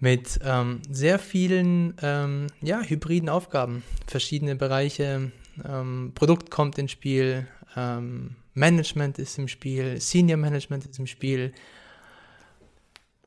mit 0.00 0.38
ähm, 0.44 0.80
sehr 0.90 1.18
vielen 1.18 1.94
ähm, 2.02 2.46
ja, 2.60 2.80
hybriden 2.82 3.28
Aufgaben, 3.28 3.82
verschiedene 4.06 4.54
Bereiche. 4.54 5.32
Ähm, 5.64 6.12
Produkt 6.14 6.50
kommt 6.50 6.78
ins 6.78 6.92
Spiel, 6.92 7.46
ähm, 7.76 8.36
Management 8.54 9.18
ist 9.18 9.38
im 9.38 9.48
Spiel, 9.48 10.00
Senior 10.00 10.38
Management 10.38 10.86
ist 10.86 10.98
im 10.98 11.06
Spiel, 11.06 11.52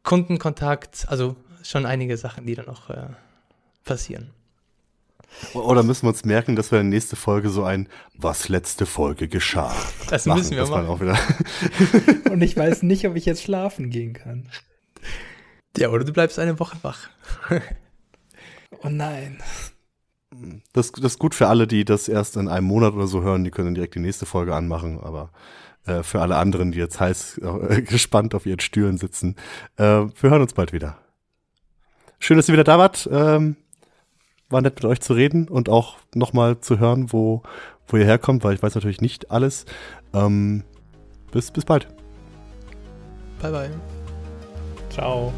Kundenkontakt, 0.04 1.06
also 1.10 1.36
schon 1.64 1.86
einige 1.86 2.18
Sachen, 2.18 2.46
die 2.46 2.56
dann 2.56 2.66
noch 2.66 2.90
äh, 2.90 3.08
passieren. 3.84 4.32
Oder 5.54 5.84
müssen 5.84 6.04
wir 6.04 6.10
uns 6.10 6.26
merken, 6.26 6.56
dass 6.56 6.72
wir 6.72 6.80
in 6.80 6.92
der 6.92 6.98
nächsten 6.98 7.16
Folge 7.16 7.50
so 7.50 7.64
ein 7.64 7.88
Was 8.16 8.50
letzte 8.50 8.86
Folge 8.86 9.28
geschah. 9.28 9.74
Das 10.10 10.26
machen. 10.26 10.40
müssen 10.40 10.52
wir 10.52 10.60
das 10.60 10.70
machen. 10.70 10.88
Auch 10.88 11.00
wieder. 11.00 11.18
Und 12.32 12.42
ich 12.42 12.58
weiß 12.58 12.84
nicht, 12.84 13.08
ob 13.08 13.16
ich 13.16 13.26
jetzt 13.26 13.44
schlafen 13.44 13.90
gehen 13.90 14.14
kann. 14.14 14.50
Ja, 15.78 15.90
oder 15.90 16.04
du 16.04 16.12
bleibst 16.12 16.40
eine 16.40 16.60
Woche 16.60 16.78
wach. 16.82 17.10
oh 18.84 18.90
nein. 18.90 19.42
Das, 20.74 20.92
das 20.92 21.14
ist 21.14 21.20
gut 21.20 21.36
für 21.36 21.48
alle, 21.48 21.68
die 21.68 21.86
das 21.86 22.08
erst 22.08 22.38
in 22.38 22.48
einem 22.48 22.68
Monat 22.68 22.94
oder 22.94 23.08
so 23.08 23.22
hören. 23.22 23.44
Die 23.44 23.52
können 23.52 23.76
direkt 23.76 23.96
die 23.96 24.00
nächste 24.00 24.26
Folge 24.26 24.56
anmachen. 24.56 25.00
Aber 25.02 25.32
äh, 25.86 26.04
für 26.04 26.22
alle 26.22 26.38
anderen, 26.38 26.72
die 26.72 26.80
jetzt 26.80 27.00
heiß 27.00 27.38
äh, 27.70 27.82
gespannt 27.82 28.36
auf 28.36 28.46
ihren 28.46 28.60
Stühlen 28.60 28.98
sitzen, 28.98 29.36
äh, 29.78 29.84
wir 29.84 30.30
hören 30.30 30.42
uns 30.42 30.54
bald 30.54 30.74
wieder. 30.74 30.98
Schön, 32.20 32.38
dass 32.38 32.48
ihr 32.48 32.54
wieder 32.54 32.64
da 32.64 32.78
wart. 32.78 33.10
Ähm, 33.12 33.56
war 34.50 34.62
nett 34.62 34.76
mit 34.76 34.86
euch 34.86 35.02
zu 35.02 35.14
reden 35.14 35.48
und 35.48 35.70
auch 35.70 35.98
nochmal 36.14 36.60
zu 36.60 36.78
hören, 36.78 37.12
wo, 37.14 37.42
wo 37.88 37.98
ihr 37.98 38.06
herkommt, 38.06 38.44
weil 38.44 38.54
ich 38.54 38.62
weiß 38.62 38.76
natürlich 38.76 39.02
nicht 39.02 39.32
alles. 39.32 39.66
Ähm, 40.14 40.64
bis, 41.32 41.52
bis 41.52 41.66
bald. 41.66 41.88
Bye, 43.42 43.52
bye. 43.52 43.72
Ciao. 44.90 45.34